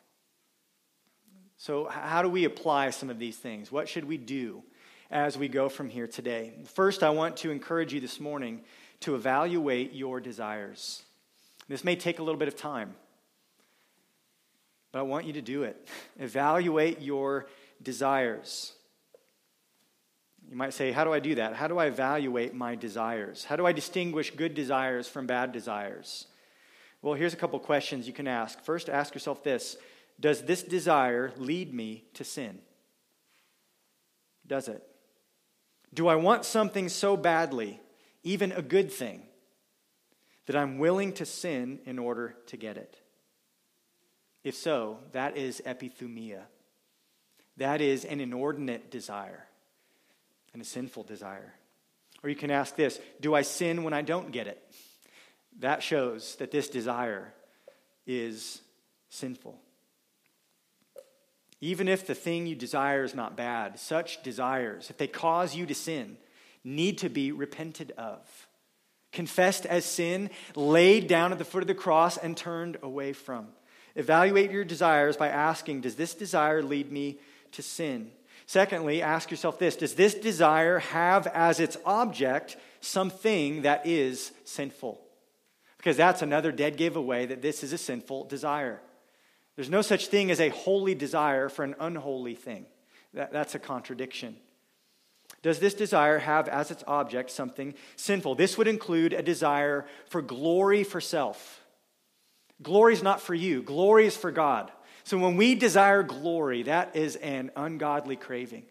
[1.57, 3.71] So, how do we apply some of these things?
[3.71, 4.63] What should we do
[5.09, 6.53] as we go from here today?
[6.65, 8.61] First, I want to encourage you this morning
[8.99, 11.01] to evaluate your desires.
[11.67, 12.93] This may take a little bit of time,
[14.91, 15.87] but I want you to do it.
[16.19, 17.47] Evaluate your
[17.81, 18.73] desires.
[20.49, 21.55] You might say, How do I do that?
[21.55, 23.43] How do I evaluate my desires?
[23.43, 26.27] How do I distinguish good desires from bad desires?
[27.01, 28.61] Well, here's a couple questions you can ask.
[28.61, 29.77] First, ask yourself this
[30.19, 32.59] does this desire lead me to sin?
[34.45, 34.83] Does it?
[35.93, 37.79] Do I want something so badly,
[38.23, 39.23] even a good thing,
[40.45, 42.99] that I'm willing to sin in order to get it?
[44.43, 46.43] If so, that is epithumia.
[47.57, 49.47] That is an inordinate desire
[50.53, 51.53] and a sinful desire.
[52.23, 54.63] Or you can ask this Do I sin when I don't get it?
[55.59, 57.33] That shows that this desire
[58.05, 58.61] is
[59.09, 59.59] sinful.
[61.59, 65.65] Even if the thing you desire is not bad, such desires, if they cause you
[65.65, 66.17] to sin,
[66.63, 68.47] need to be repented of,
[69.11, 73.47] confessed as sin, laid down at the foot of the cross, and turned away from.
[73.95, 77.17] Evaluate your desires by asking Does this desire lead me
[77.53, 78.11] to sin?
[78.45, 85.01] Secondly, ask yourself this Does this desire have as its object something that is sinful?
[85.77, 88.81] Because that's another dead giveaway that this is a sinful desire.
[89.57, 92.67] There's no such thing as a holy desire for an unholy thing.
[93.15, 94.37] That, that's a contradiction.
[95.41, 98.35] Does this desire have as its object something sinful?
[98.35, 101.63] This would include a desire for glory for self.
[102.61, 104.71] Glory is not for you, glory is for God.
[105.03, 108.65] So when we desire glory, that is an ungodly craving.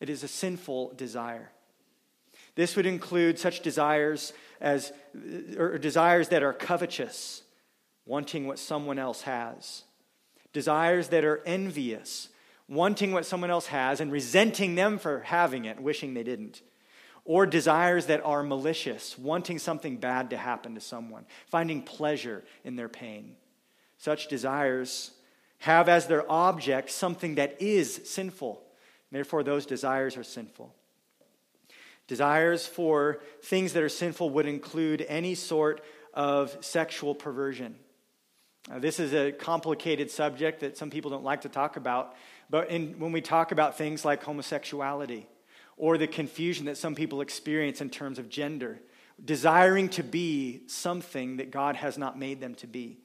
[0.00, 1.50] It is a sinful desire.
[2.56, 4.92] This would include such desires as
[5.56, 7.42] or desires that are covetous,
[8.04, 9.84] wanting what someone else has
[10.52, 12.28] desires that are envious,
[12.68, 16.62] wanting what someone else has and resenting them for having it, wishing they didn't.
[17.24, 22.76] Or desires that are malicious, wanting something bad to happen to someone, finding pleasure in
[22.76, 23.36] their pain.
[23.98, 25.10] Such desires
[25.58, 28.62] have as their object something that is sinful.
[29.10, 30.74] Therefore, those desires are sinful.
[32.06, 35.82] Desires for things that are sinful would include any sort
[36.14, 37.74] of sexual perversion
[38.70, 42.14] uh, this is a complicated subject that some people don't like to talk about,
[42.50, 45.26] but in, when we talk about things like homosexuality
[45.76, 48.78] or the confusion that some people experience in terms of gender,
[49.24, 52.98] desiring to be something that God has not made them to be,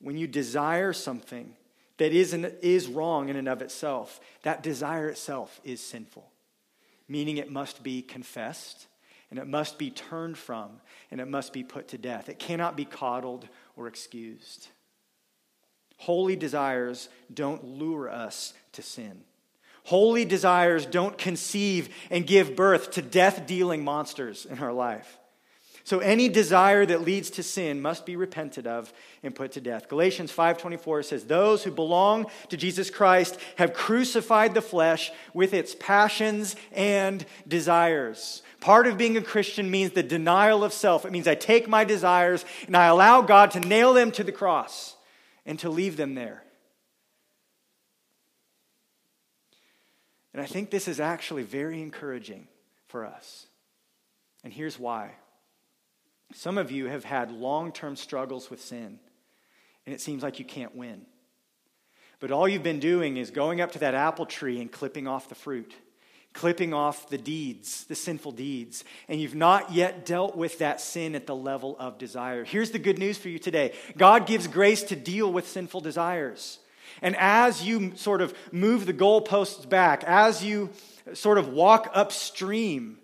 [0.00, 1.54] when you desire something
[1.98, 6.30] that is, is wrong in and of itself, that desire itself is sinful,
[7.08, 8.86] meaning it must be confessed
[9.30, 10.80] and it must be turned from
[11.10, 12.28] and it must be put to death.
[12.28, 14.68] It cannot be coddled or excused.
[15.98, 19.20] Holy desires don't lure us to sin.
[19.84, 25.18] Holy desires don't conceive and give birth to death dealing monsters in our life.
[25.84, 28.92] So any desire that leads to sin must be repented of
[29.22, 29.88] and put to death.
[29.88, 35.74] Galatians 5:24 says, "Those who belong to Jesus Christ have crucified the flesh with its
[35.74, 41.06] passions and desires." Part of being a Christian means the denial of self.
[41.06, 44.32] It means I take my desires and I allow God to nail them to the
[44.32, 44.96] cross
[45.48, 46.44] and to leave them there.
[50.34, 52.46] And I think this is actually very encouraging
[52.86, 53.46] for us.
[54.44, 55.12] And here's why.
[56.34, 59.00] Some of you have had long term struggles with sin,
[59.86, 61.06] and it seems like you can't win.
[62.20, 65.30] But all you've been doing is going up to that apple tree and clipping off
[65.30, 65.72] the fruit
[66.38, 71.14] clipping off the deeds, the sinful deeds, and you've not yet dealt with that sin
[71.14, 72.44] at the level of desire.
[72.44, 76.58] Here's the good news for you today God gives grace to deal with sinful desires.
[77.02, 80.70] And as you sort of move the goalposts back, as you
[81.12, 82.98] sort of walk upstream,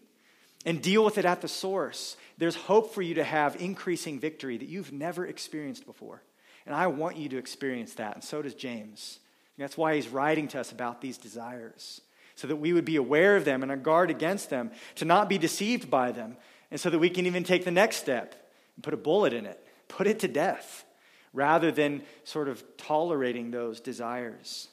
[0.64, 4.57] and deal with it at the source, there's hope for you to have increasing victory
[4.57, 6.22] that you've never experienced before.
[6.66, 9.18] And I want you to experience that, and so does James.
[9.57, 12.01] And that's why he's writing to us about these desires,
[12.35, 15.28] so that we would be aware of them and on guard against them, to not
[15.28, 16.37] be deceived by them,
[16.70, 19.47] and so that we can even take the next step and put a bullet in
[19.47, 20.85] it, put it to death,
[21.32, 24.68] rather than sort of tolerating those desires.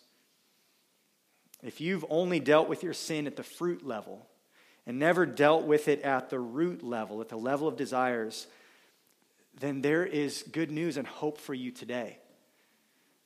[1.64, 4.26] If you've only dealt with your sin at the fruit level
[4.88, 8.48] and never dealt with it at the root level, at the level of desires,
[9.60, 12.18] then there is good news and hope for you today.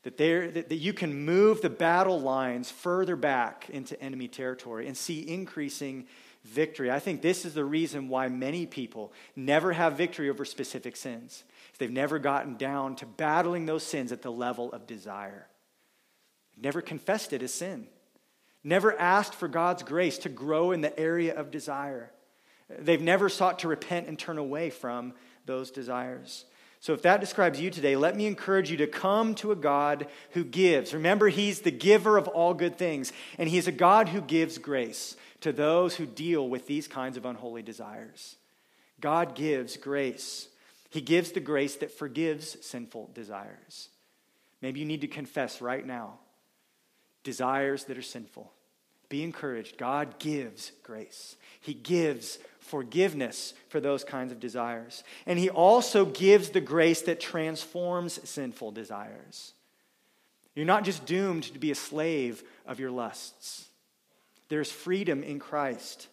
[0.05, 4.95] That, that, that you can move the battle lines further back into enemy territory and
[4.95, 6.05] see increasing
[6.45, 6.89] victory.
[6.89, 11.43] I think this is the reason why many people never have victory over specific sins.
[11.77, 15.47] They've never gotten down to battling those sins at the level of desire.
[16.55, 17.87] Never confessed it as sin
[18.65, 22.11] never asked for God's grace to grow in the area of desire.
[22.67, 25.13] They've never sought to repent and turn away from
[25.45, 26.45] those desires.
[26.85, 30.05] So, if that describes you today, let me encourage you to come to a God
[30.33, 30.93] who gives.
[30.93, 35.15] Remember, He's the giver of all good things, and He's a God who gives grace
[35.41, 38.35] to those who deal with these kinds of unholy desires.
[39.01, 40.47] God gives grace.
[40.91, 43.89] He gives the grace that forgives sinful desires.
[44.61, 46.19] Maybe you need to confess right now
[47.23, 48.51] desires that are sinful.
[49.09, 49.79] Be encouraged.
[49.79, 55.03] God gives grace, He gives forgiveness for those kinds of desires.
[55.25, 59.53] And He also gives the grace that transforms sinful desires.
[60.55, 63.65] You're not just doomed to be a slave of your lusts,
[64.49, 66.07] there's freedom in Christ.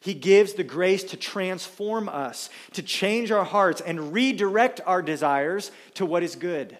[0.00, 5.70] He gives the grace to transform us, to change our hearts, and redirect our desires
[5.94, 6.76] to what is good.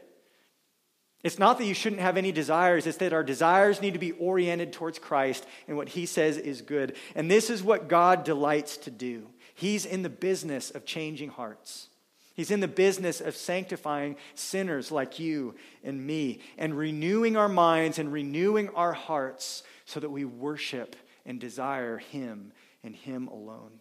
[1.24, 4.12] It's not that you shouldn't have any desires, it's that our desires need to be
[4.12, 6.96] oriented towards Christ and what He says is good.
[7.14, 9.26] And this is what God delights to do.
[9.54, 11.88] He's in the business of changing hearts.
[12.34, 17.98] He's in the business of sanctifying sinners like you and me and renewing our minds
[17.98, 20.94] and renewing our hearts so that we worship
[21.24, 22.52] and desire Him
[22.82, 23.80] and Him alone.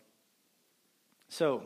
[1.28, 1.64] So,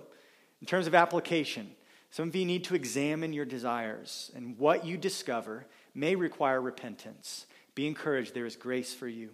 [0.60, 1.70] in terms of application,
[2.10, 7.46] some of you need to examine your desires, and what you discover may require repentance.
[7.76, 9.32] Be encouraged, there is grace for you.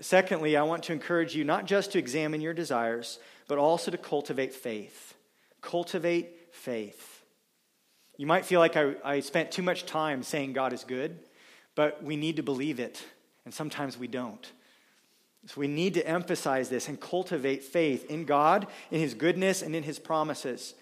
[0.00, 3.98] Secondly, I want to encourage you not just to examine your desires, but also to
[3.98, 5.14] cultivate faith.
[5.60, 7.24] Cultivate faith.
[8.16, 11.18] You might feel like I, I spent too much time saying God is good,
[11.74, 13.02] but we need to believe it,
[13.44, 14.52] and sometimes we don't.
[15.46, 19.74] So we need to emphasize this and cultivate faith in God, in His goodness, and
[19.74, 20.74] in His promises.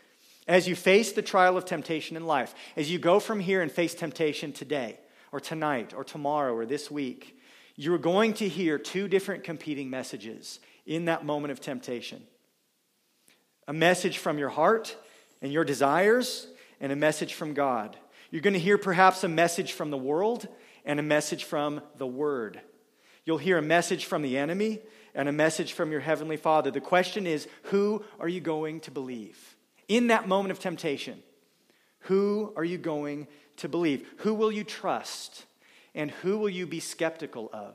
[0.48, 3.70] As you face the trial of temptation in life, as you go from here and
[3.70, 4.98] face temptation today,
[5.30, 7.38] or tonight, or tomorrow, or this week,
[7.76, 12.22] you're going to hear two different competing messages in that moment of temptation
[13.68, 14.96] a message from your heart
[15.42, 16.48] and your desires,
[16.80, 17.96] and a message from God.
[18.30, 20.48] You're going to hear perhaps a message from the world
[20.84, 22.60] and a message from the Word.
[23.24, 24.80] You'll hear a message from the enemy
[25.14, 26.70] and a message from your Heavenly Father.
[26.70, 29.57] The question is who are you going to believe?
[29.88, 31.22] In that moment of temptation,
[32.00, 33.26] who are you going
[33.56, 34.06] to believe?
[34.18, 35.44] Who will you trust?
[35.94, 37.74] And who will you be skeptical of?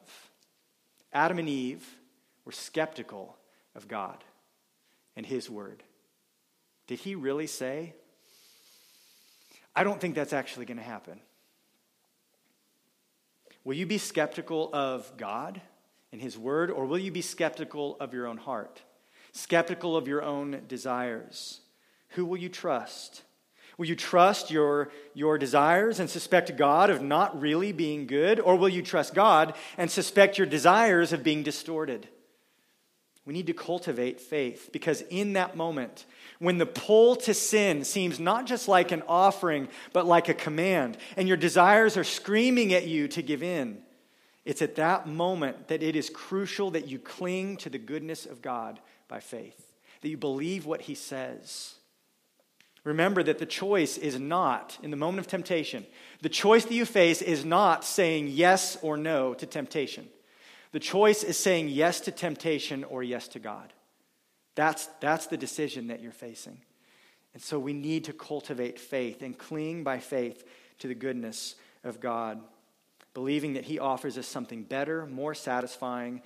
[1.12, 1.86] Adam and Eve
[2.46, 3.38] were skeptical
[3.76, 4.24] of God
[5.16, 5.84] and His Word.
[6.88, 7.94] Did He really say?
[9.76, 11.20] I don't think that's actually going to happen.
[13.64, 15.62] Will you be skeptical of God
[16.12, 18.82] and His Word, or will you be skeptical of your own heart?
[19.32, 21.62] Skeptical of your own desires?
[22.14, 23.24] Who will you trust?
[23.78, 28.40] Will you trust your, your desires and suspect God of not really being good?
[28.40, 32.08] Or will you trust God and suspect your desires of being distorted?
[33.26, 36.06] We need to cultivate faith because in that moment,
[36.40, 40.98] when the pull to sin seems not just like an offering, but like a command,
[41.16, 43.80] and your desires are screaming at you to give in,
[44.44, 48.42] it's at that moment that it is crucial that you cling to the goodness of
[48.42, 51.76] God by faith, that you believe what He says
[52.84, 55.86] Remember that the choice is not, in the moment of temptation,
[56.22, 60.08] the choice that you face is not saying yes or no to temptation.
[60.74, 63.72] The choice is saying yes to temptation or yes to God.
[64.56, 66.58] That's, that's the decision that you're facing.
[67.34, 70.44] And so we need to cultivate faith and cling by faith
[70.80, 72.42] to the goodness of God,
[73.14, 76.22] believing that He offers us something better, more satisfying,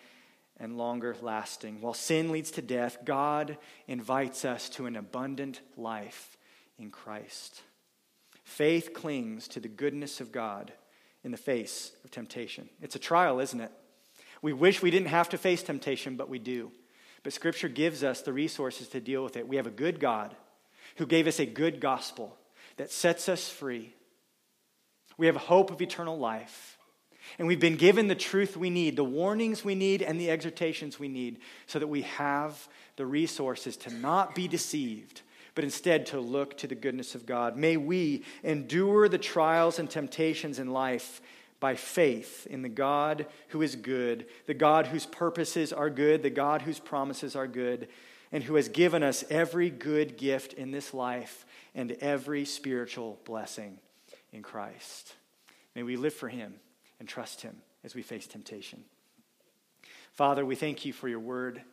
[0.59, 1.81] and longer lasting.
[1.81, 6.36] While sin leads to death, God invites us to an abundant life
[6.79, 7.61] in Christ.
[8.43, 10.71] Faith clings to the goodness of God
[11.23, 12.69] in the face of temptation.
[12.81, 13.71] It's a trial, isn't it?
[14.41, 16.71] We wish we didn't have to face temptation, but we do.
[17.23, 19.47] But Scripture gives us the resources to deal with it.
[19.47, 20.35] We have a good God
[20.97, 22.37] who gave us a good gospel
[22.77, 23.93] that sets us free.
[25.17, 26.77] We have hope of eternal life.
[27.37, 30.97] And we've been given the truth we need, the warnings we need, and the exhortations
[30.99, 35.21] we need, so that we have the resources to not be deceived,
[35.57, 37.57] but instead to look to the goodness of God.
[37.57, 41.19] May we endure the trials and temptations in life
[41.59, 46.29] by faith in the God who is good, the God whose purposes are good, the
[46.29, 47.87] God whose promises are good,
[48.31, 51.43] and who has given us every good gift in this life
[51.73, 53.79] and every spiritual blessing
[54.31, 55.15] in Christ.
[55.73, 56.53] May we live for him
[56.99, 58.83] and trust him as we face temptation.
[60.13, 61.63] Father, we thank you for your word,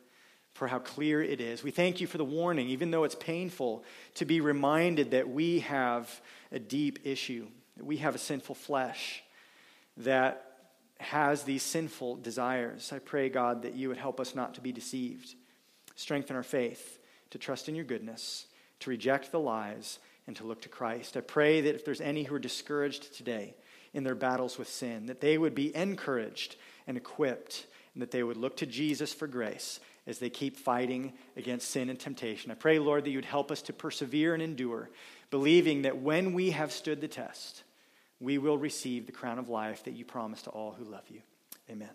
[0.55, 1.63] for how clear it is.
[1.63, 3.83] We thank you for the warning, even though it's painful,
[4.15, 7.45] to be reminded that we have a deep issue,
[7.75, 9.21] that we have a sinful flesh
[9.97, 10.53] that
[11.01, 12.93] has these sinful desires.
[12.93, 15.35] I pray, God, that you would help us not to be deceived.
[15.97, 16.99] Strengthen our faith
[17.31, 18.45] to trust in your goodness,
[18.79, 21.17] to reject the lies, and to look to Christ.
[21.17, 23.55] I pray that if there's any who are discouraged today
[23.93, 26.55] in their battles with sin, that they would be encouraged
[26.87, 31.13] and equipped, and that they would look to Jesus for grace as they keep fighting
[31.35, 32.51] against sin and temptation.
[32.51, 34.89] I pray, Lord, that you would help us to persevere and endure,
[35.31, 37.63] believing that when we have stood the test,
[38.19, 41.21] we will receive the crown of life that you promise to all who love you.
[41.69, 41.89] Amen.